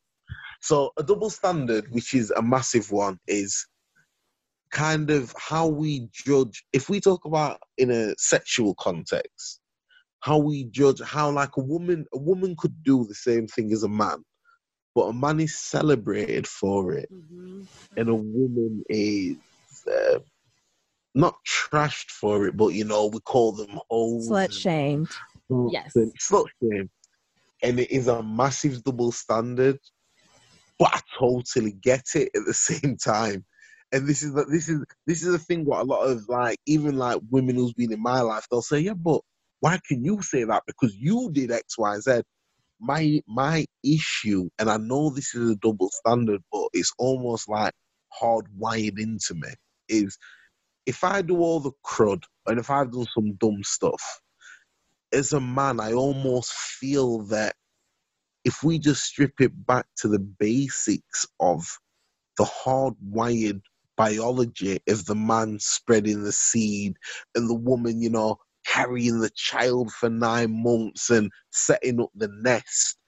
[0.61, 3.66] So, a double standard, which is a massive one, is
[4.76, 6.62] kind of how we judge.
[6.74, 9.60] If we talk about in a sexual context,
[10.20, 13.84] how we judge how like a woman, a woman could do the same thing as
[13.84, 14.22] a man,
[14.94, 17.08] but a man is celebrated for it.
[17.10, 17.66] Mhm.
[17.96, 19.38] and a woman is
[19.90, 20.18] uh,
[21.14, 24.28] not trashed for it, but you know we call them hoes.
[24.28, 25.10] Slut shamed.
[25.70, 25.96] Yes.
[25.96, 26.90] slut shame,
[27.62, 29.78] and it is a massive double standard.
[30.78, 33.46] But I totally get it at the same time,
[33.93, 35.64] and this is the, this is this is the thing.
[35.64, 38.80] What a lot of like even like women who's been in my life, they'll say,
[38.80, 39.20] yeah, but
[39.61, 40.64] why can you say that?
[40.66, 42.22] Because you did X, Y, Z.
[42.80, 47.72] My my issue, and I know this is a double standard, but it's almost like
[48.22, 49.51] hardwired into me.
[49.89, 50.18] Is
[50.87, 54.20] if I do all the crud and if I've done some dumb stuff,
[55.12, 57.55] as a man, I almost feel that
[58.45, 61.66] if we just strip it back to the basics of
[62.39, 63.62] the hardwired
[63.97, 66.97] biology of the man spreading the seed
[67.34, 72.28] and the woman, you know, carrying the child for nine months and setting up the
[72.42, 72.99] nest.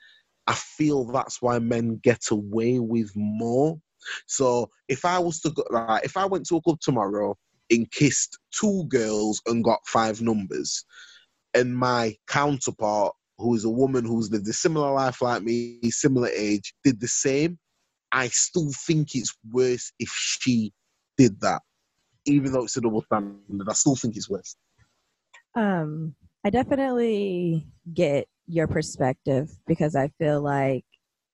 [0.47, 3.79] I feel that's why men get away with more.
[4.27, 7.37] So if I was to go, like, if I went to a club tomorrow
[7.71, 10.85] and kissed two girls and got five numbers,
[11.55, 16.29] and my counterpart, who is a woman who's lived a similar life like me, similar
[16.29, 17.59] age, did the same,
[18.13, 20.73] I still think it's worse if she
[21.19, 21.61] did that,
[22.25, 23.69] even though it's a double standard.
[23.69, 24.57] I still think it's worse.
[25.55, 26.15] Um,
[26.45, 30.85] I definitely get your perspective because I feel like,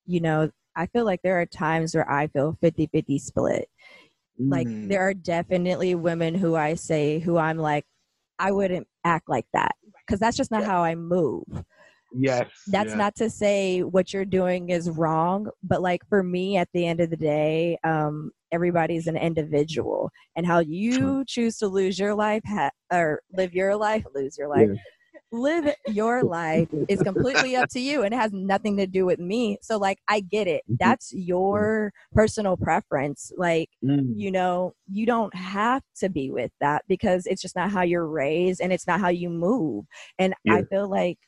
[0.07, 3.68] you know, I feel like there are times where I feel 50 50 split.
[4.39, 4.89] Like, Mm.
[4.89, 7.85] there are definitely women who I say, who I'm like,
[8.41, 11.45] I wouldn't act like that because that's just not how I move.
[12.19, 12.97] Yes, That's yeah.
[12.97, 17.01] not to say what you're doing is wrong, but like for me, at the end
[17.01, 22.43] of the day, um, everybody's an individual, and how you choose to lose your life
[22.47, 24.71] ha- or live your life, lose your life,
[25.33, 29.19] live your life is completely up to you, and it has nothing to do with
[29.19, 29.59] me.
[29.62, 30.62] So, like, I get it.
[30.71, 30.79] Mhm.
[30.79, 33.33] That's your personal preference.
[33.37, 34.15] Like, Mm.
[34.17, 38.07] you know, you don't have to be with that because it's just not how you're
[38.07, 39.85] raised and it's not how you move.
[40.19, 40.55] And Yeah.
[40.55, 41.19] I feel like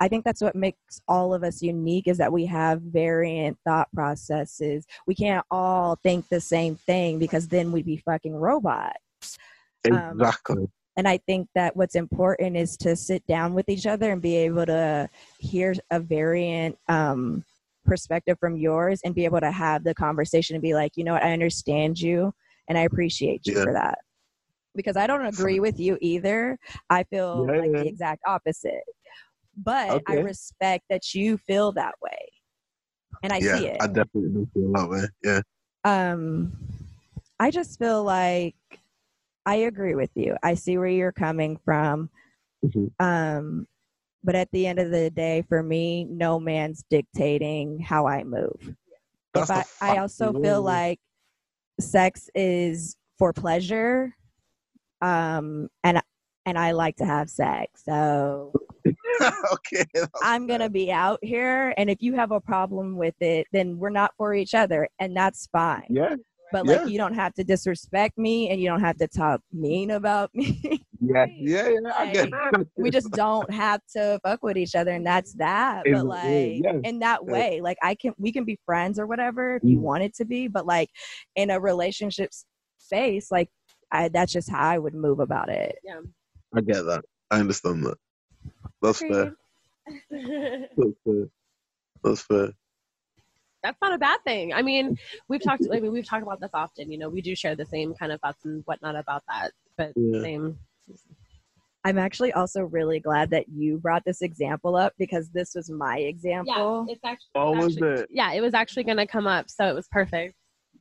[0.00, 3.88] I think that's what makes all of us unique is that we have variant thought
[3.94, 4.86] processes.
[5.06, 9.38] We can't all think the same thing because then we'd be fucking robots.
[9.90, 10.68] um, Exactly.
[10.98, 14.36] And I think that what's important is to sit down with each other and be
[14.36, 17.44] able to hear a variant um,
[17.84, 21.12] perspective from yours and be able to have the conversation and be like, you know
[21.12, 22.32] what, I understand you
[22.68, 23.64] and I appreciate you Yeah.
[23.64, 23.98] for that.
[24.74, 26.58] Because I don't agree with you either.
[26.90, 27.82] I feel Yeah, like yeah.
[27.82, 28.82] the exact opposite.
[29.56, 32.32] But I respect that you feel that way.
[33.22, 35.02] And I yeah, see it I definitely do feel that way.
[35.24, 35.40] Yeah.
[35.84, 36.52] um
[37.38, 38.56] i just feel like
[39.46, 42.10] i agree with you i see where you're coming from
[42.64, 42.90] Mhm.
[42.98, 43.66] um
[44.24, 48.74] but at the end of the day for me no man's dictating how i move
[49.32, 50.98] That's if I, I also feel like
[51.80, 54.14] sex is for pleasure
[55.02, 56.02] um and
[56.46, 58.52] and i like to have sex so
[59.52, 59.84] okay.
[60.22, 63.90] i'm gonna be out here and if you have a problem with it then we're
[63.90, 66.16] not for each other and that's fine Yeah.
[66.52, 66.86] but like Yeah.
[66.86, 70.82] you don't have to disrespect me and you don't have to talk mean about me
[71.00, 71.26] Yeah.
[71.36, 71.68] Yeah.
[71.84, 71.92] Yeah.
[71.96, 72.68] I get it.
[72.76, 76.04] we just don't have to fuck with each other and that's that In but that
[76.06, 76.78] like way, yeah.
[76.84, 77.32] in that Yeah.
[77.32, 79.82] way like i can we can be friends or whatever if you Mm.
[79.82, 80.88] want it to be but like
[81.36, 82.30] in a relationship
[82.78, 83.48] space like
[83.92, 86.00] I, that's just how i would move about it Yeah.
[86.54, 87.04] I get that.
[87.30, 87.98] I understand that.
[88.86, 89.36] That's fair.
[90.10, 91.28] That's fair.
[92.04, 92.48] That's fair.
[93.62, 94.52] That's not a bad thing.
[94.54, 94.96] I mean,
[95.28, 95.64] we've talked.
[95.72, 96.90] I mean, we've talked about this often.
[96.92, 99.52] You know, we do share the same kind of thoughts and whatnot about that.
[99.76, 100.20] But Yeah.
[100.22, 100.58] same.
[101.84, 105.98] i'm actually also really glad that you brought this example up because this was my
[105.98, 107.30] example Yeah, it's actually.
[107.36, 108.08] Oh, was actually- it?
[108.10, 110.34] Yeah, it was actually going to come up, so it was perfect.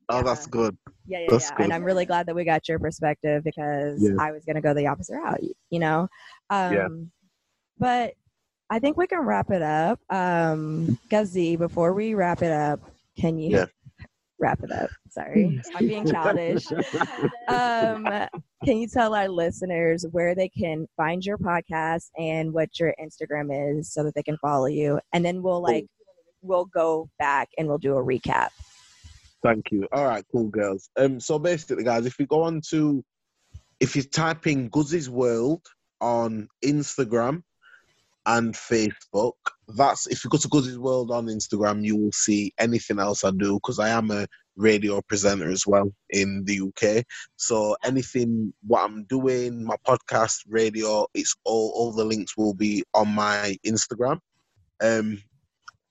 [0.09, 0.75] Oh, that's good.
[1.07, 1.57] Yeah, yeah, That's yeah.
[1.57, 1.63] good.
[1.65, 4.15] And I'm really glad that we got your perspective because Yeah.
[4.19, 6.07] I was going to go the opposite route, you know?
[6.49, 6.87] Um, Yeah.
[7.77, 8.13] But
[8.69, 9.99] I think we can wrap it up.
[10.09, 12.79] Um, Guzzi, before we wrap it up,
[13.17, 13.65] can you Yeah.
[14.39, 14.89] wrap it up?
[15.09, 16.65] Sorry, I'm being childish.
[17.47, 18.05] um,
[18.65, 23.79] can you tell our listeners where they can find your podcast and what your Instagram
[23.79, 24.99] is so that they can follow you?
[25.13, 25.85] And then we'll like,
[26.41, 28.49] we'll go back and we'll do a recap.
[29.43, 29.87] Thank you.
[29.93, 30.89] All right, cool girls.
[30.97, 33.03] Um, so basically, guys, if you go on to,
[33.79, 35.61] if you type in Guzzi's World
[36.01, 37.43] on Instagram
[38.25, 39.33] and Facebook,
[39.67, 43.31] that's if you go to Guzzi's World on Instagram, you will see anything else I
[43.31, 47.05] do because I am a radio presenter as well in the UK.
[47.35, 52.83] So anything what I'm doing, my podcast, radio, it's all all the links will be
[52.93, 54.19] on my Instagram.
[54.81, 55.21] Um,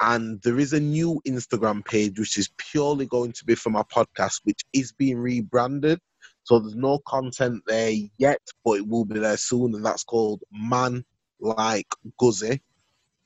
[0.01, 3.82] and there is a new Instagram page which is purely going to be for my
[3.85, 6.01] podcast, which is being rebranded.
[6.43, 10.43] So there's no content there yet, but it will be there soon, and that's called
[10.53, 11.05] Man
[11.45, 11.86] Like
[12.20, 12.59] Guzzi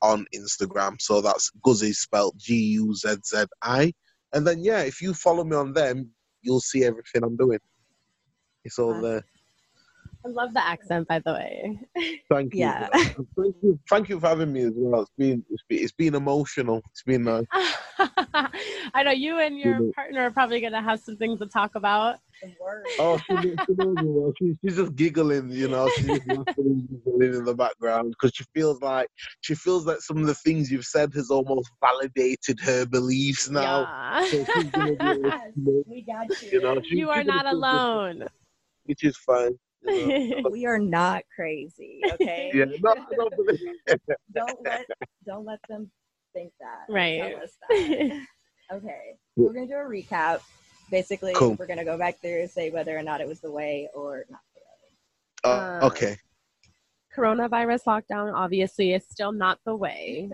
[0.03, 1.01] on Instagram.
[1.01, 3.93] So that's Guzzi spelled G U Z Z I.
[4.33, 6.11] And then yeah, if you follow me on them,
[6.43, 7.61] you'll see everything I'm doing.
[8.64, 9.25] It's all there.
[10.29, 11.81] I love the accent, by the way.
[12.31, 12.66] Thank you.
[12.66, 12.89] Yeah.
[12.93, 13.81] Thank you.
[13.89, 15.03] Thank you for having me as well.
[15.03, 16.83] It's been it's been, it's been emotional.
[16.91, 17.43] It's been uh,
[18.95, 21.74] I know you and your partner are probably going to have some things to talk
[21.76, 22.16] about.
[22.99, 24.33] Oh, she, she knows me well.
[24.39, 25.91] She, she's just giggling, you know.
[25.97, 26.89] She's just giggling
[27.20, 29.09] in the background because she feels like
[29.41, 33.89] she feels like some of the things you've said has almost validated her beliefs now.
[34.29, 38.29] So she's be we got you know, she- you are not alone.
[38.85, 39.59] which is fine.
[39.83, 40.49] You know?
[40.51, 42.51] we are not crazy, okay?
[42.55, 43.61] yeah, no, I don't believe
[44.35, 44.87] Don't let
[45.26, 45.91] don't let them
[46.33, 46.93] think that.
[46.93, 47.20] Right.
[47.20, 48.26] Tell us that.
[48.70, 49.14] Okay.
[49.37, 50.41] We're gonna do a recap.
[50.91, 51.55] Basically, Cool.
[51.55, 54.26] we're gonna go back through and say whether or not it was the way or
[54.29, 55.57] not the way.
[55.57, 56.16] Uh, okay.
[57.16, 60.29] Coronavirus lockdown obviously is still not the way.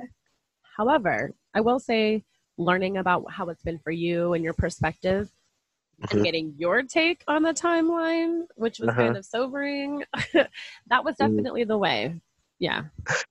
[0.77, 2.25] However, I will say
[2.59, 5.31] learning about how it's been for you and your perspective
[6.11, 9.01] And getting your take on the timeline, which was Uh-huh.
[9.01, 11.29] kind of sobering, that was Mm.
[11.37, 12.21] definitely the way.
[12.59, 12.85] Yeah.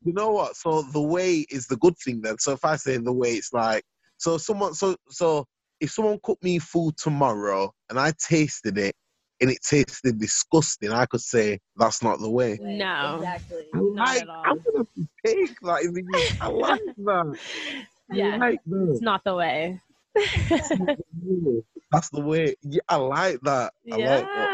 [0.04, 0.56] You know what?
[0.56, 2.38] So the way is the good thing then.
[2.40, 3.84] So if I say the way, it's like
[4.18, 5.46] so someone so so
[5.80, 8.94] if someone cooked me food tomorrow and I tasted it
[9.42, 12.58] and it tasted disgusting, I could say that's not the way.
[12.62, 12.78] Way.
[12.78, 13.16] No.
[13.18, 13.66] Exactly.
[13.74, 14.44] I Not like at all.
[14.46, 14.86] I'm gonna
[15.26, 15.82] take that.
[15.84, 17.38] in the- I like that.
[18.12, 18.38] I Yeah.
[18.38, 19.80] like It's not the way.
[21.94, 22.56] That's the way.
[22.64, 23.72] Yeah, I like that.
[23.92, 24.50] I like that.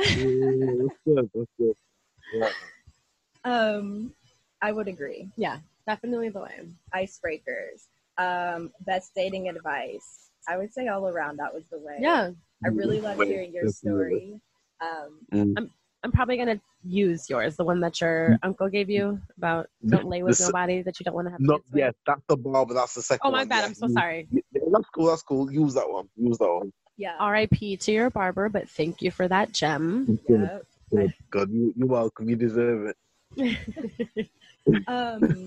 [0.16, 1.30] Yeah, that's good.
[1.32, 1.76] That's good.
[2.34, 2.50] Yeah.
[3.44, 4.12] Um,
[4.60, 5.30] I would agree.
[5.36, 5.58] yeah.
[5.86, 6.66] Definitely the way.
[6.92, 7.86] Icebreakers.
[8.18, 10.30] Um, best dating advice.
[10.48, 11.98] I would say all around that was the way.
[12.00, 12.30] Yeah.
[12.64, 14.40] I really love hearing your story.
[14.80, 15.70] Um, Mm.
[16.06, 20.22] I'm probably gonna use yours, the one that your uncle gave you about don't lay
[20.22, 21.78] with This- nobody that you don't want to have No, kids with.
[21.80, 23.58] yes, that's the bar, but that's the second Oh my one, bad.
[23.62, 23.66] yeah.
[23.66, 23.92] I'm so Mm.
[23.94, 24.28] sorry.
[24.30, 24.40] Yeah,
[24.70, 25.06] that's cool.
[25.06, 25.50] That's cool.
[25.52, 26.08] Use that one.
[26.16, 26.72] Use that one.
[26.96, 27.16] yeah.
[27.18, 27.76] R.I.P.
[27.78, 30.20] to your barber, but thank you for that gem.
[30.28, 30.60] yeah.
[30.92, 31.12] Good.
[31.30, 32.30] God, you, you're welcome.
[32.30, 32.92] You deserve
[33.36, 34.30] it.
[34.88, 35.44] Um,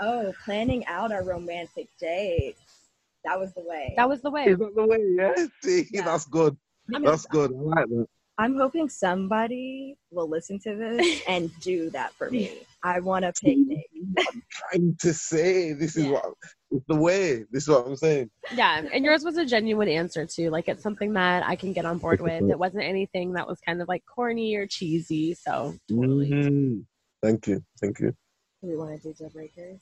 [0.00, 2.56] oh, planning out our romantic date.
[3.24, 3.94] That was the way.
[3.96, 4.44] that was the way.
[4.46, 4.98] Is that the way?
[5.16, 5.46] Yeah.
[5.62, 6.02] See, Yeah.
[6.04, 6.56] that's good.
[6.94, 7.52] I mean, That's good.
[7.52, 8.06] I like that.
[8.40, 12.52] I'm hoping somebody will listen to this and do that for me.
[12.84, 13.86] I want a picnic.
[14.16, 16.12] I'm trying to say this is Yeah.
[16.12, 16.24] what
[16.70, 17.44] it's the way.
[17.50, 18.30] This is what I'm saying.
[18.54, 20.50] Yeah, and yours was a genuine answer too.
[20.50, 22.48] Like it's something that I can get on board with.
[22.48, 25.34] It wasn't anything that was kind of like corny or cheesy.
[25.34, 26.30] So totally.
[26.30, 26.84] Mhm.
[27.22, 27.64] Thank you.
[27.80, 28.10] Thank you.
[28.62, 29.80] Do we want to do deal breakers?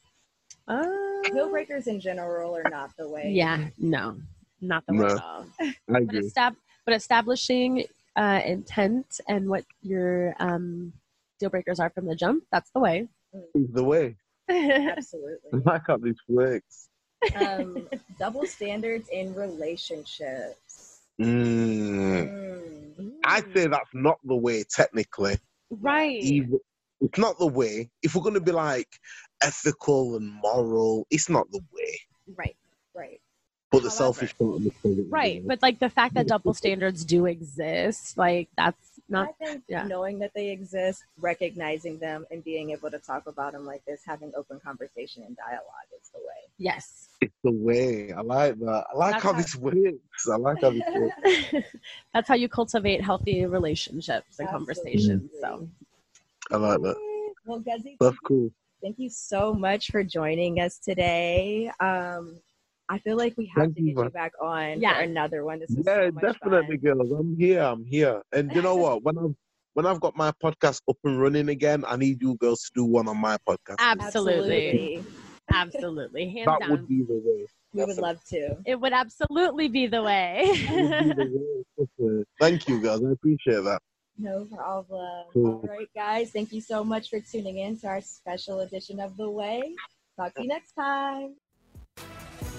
[0.69, 0.83] Uh,
[1.25, 3.31] Deal breakers in general are not the way.
[3.31, 4.17] yeah, no,
[4.61, 5.15] not the way No.
[5.17, 5.47] at all.
[5.61, 6.21] I But, agree.
[6.31, 7.85] estab- but establishing
[8.17, 10.93] uh, intent and what your um,
[11.39, 13.09] deal breakers are from the jump, that's the way.
[13.55, 14.17] The way.
[14.49, 15.51] Absolutely.
[15.64, 16.89] like how this works.
[17.35, 17.89] Um,
[18.19, 21.01] double standards in relationships.
[21.21, 22.97] Mm.
[22.99, 23.12] Mm.
[23.25, 25.39] I'd say that's not the way technically.
[25.71, 26.23] right.
[26.23, 26.61] Even,
[27.01, 27.91] it's not the way.
[28.03, 28.89] If we're gonna be like
[29.43, 32.01] ethical and moral, it's not the way.
[32.35, 32.57] Right.
[33.73, 33.83] Right.
[33.83, 35.07] But the However- selfish part of it.
[35.11, 35.47] Right.
[35.47, 38.77] But like the fact that double standards do exist, like that's
[39.09, 39.85] not I think yeah.
[39.87, 44.03] knowing that they exist, recognizing them, and being able to talk about them like this,
[44.07, 46.49] having open conversation and dialogue is the way.
[46.59, 47.09] yes.
[47.21, 48.12] It's the way.
[48.12, 48.85] I like that.
[48.93, 50.29] I like That's how how- this works.
[50.31, 51.67] I like how this works.
[52.14, 55.31] that's how you cultivate healthy relationships and conversations.
[55.41, 55.69] So
[56.53, 56.97] I like that.
[57.47, 58.51] Well, Guzzi, That's cool.
[58.83, 61.71] thank you so much for joining us today.
[61.81, 62.41] Um,
[62.89, 64.11] I feel like we have Thank to you, get you man.
[64.12, 64.95] back on Yeah.
[64.95, 65.59] for another one.
[65.61, 66.97] This was Yeah, so much definitely, fun.
[66.99, 67.11] girls.
[67.11, 67.61] I'm here.
[67.62, 68.22] I'm here.
[68.32, 69.03] And you know what?
[69.03, 69.34] When I've
[69.74, 72.84] when I've got my podcast up and running again, I need you girls to do
[72.84, 73.76] one on my podcast.
[73.78, 75.05] absolutely.
[75.53, 76.30] Absolutely.
[76.30, 76.70] Hands that down.
[76.70, 77.47] would be the way.
[77.74, 78.57] We would love to.
[78.64, 80.51] it would absolutely be the way.
[80.66, 82.24] That would be the way.
[82.41, 83.01] Thank you, guys.
[83.05, 83.80] I appreciate that.
[84.18, 85.24] No problem.
[85.34, 85.47] Cool.
[85.62, 86.30] All right, guys.
[86.30, 89.75] Thank you so much for tuning in to our special edition of The Way.
[90.18, 91.34] Talk to you next time.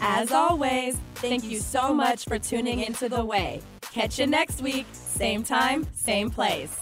[0.01, 3.61] As always, thank you so much for tuning into The Way.
[3.81, 6.77] Catch you next week, same time, same place.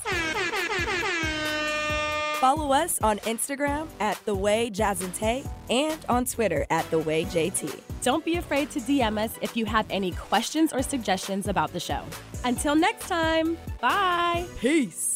[2.39, 6.99] Follow us on Instagram at The Way Jazz and Taé and on Twitter at The
[6.99, 7.79] Way JT.
[8.03, 11.79] Don't be afraid to DM us if you have any questions or suggestions about the
[11.79, 12.03] show.
[12.43, 14.45] Until next time, bye.
[14.59, 15.14] Peace.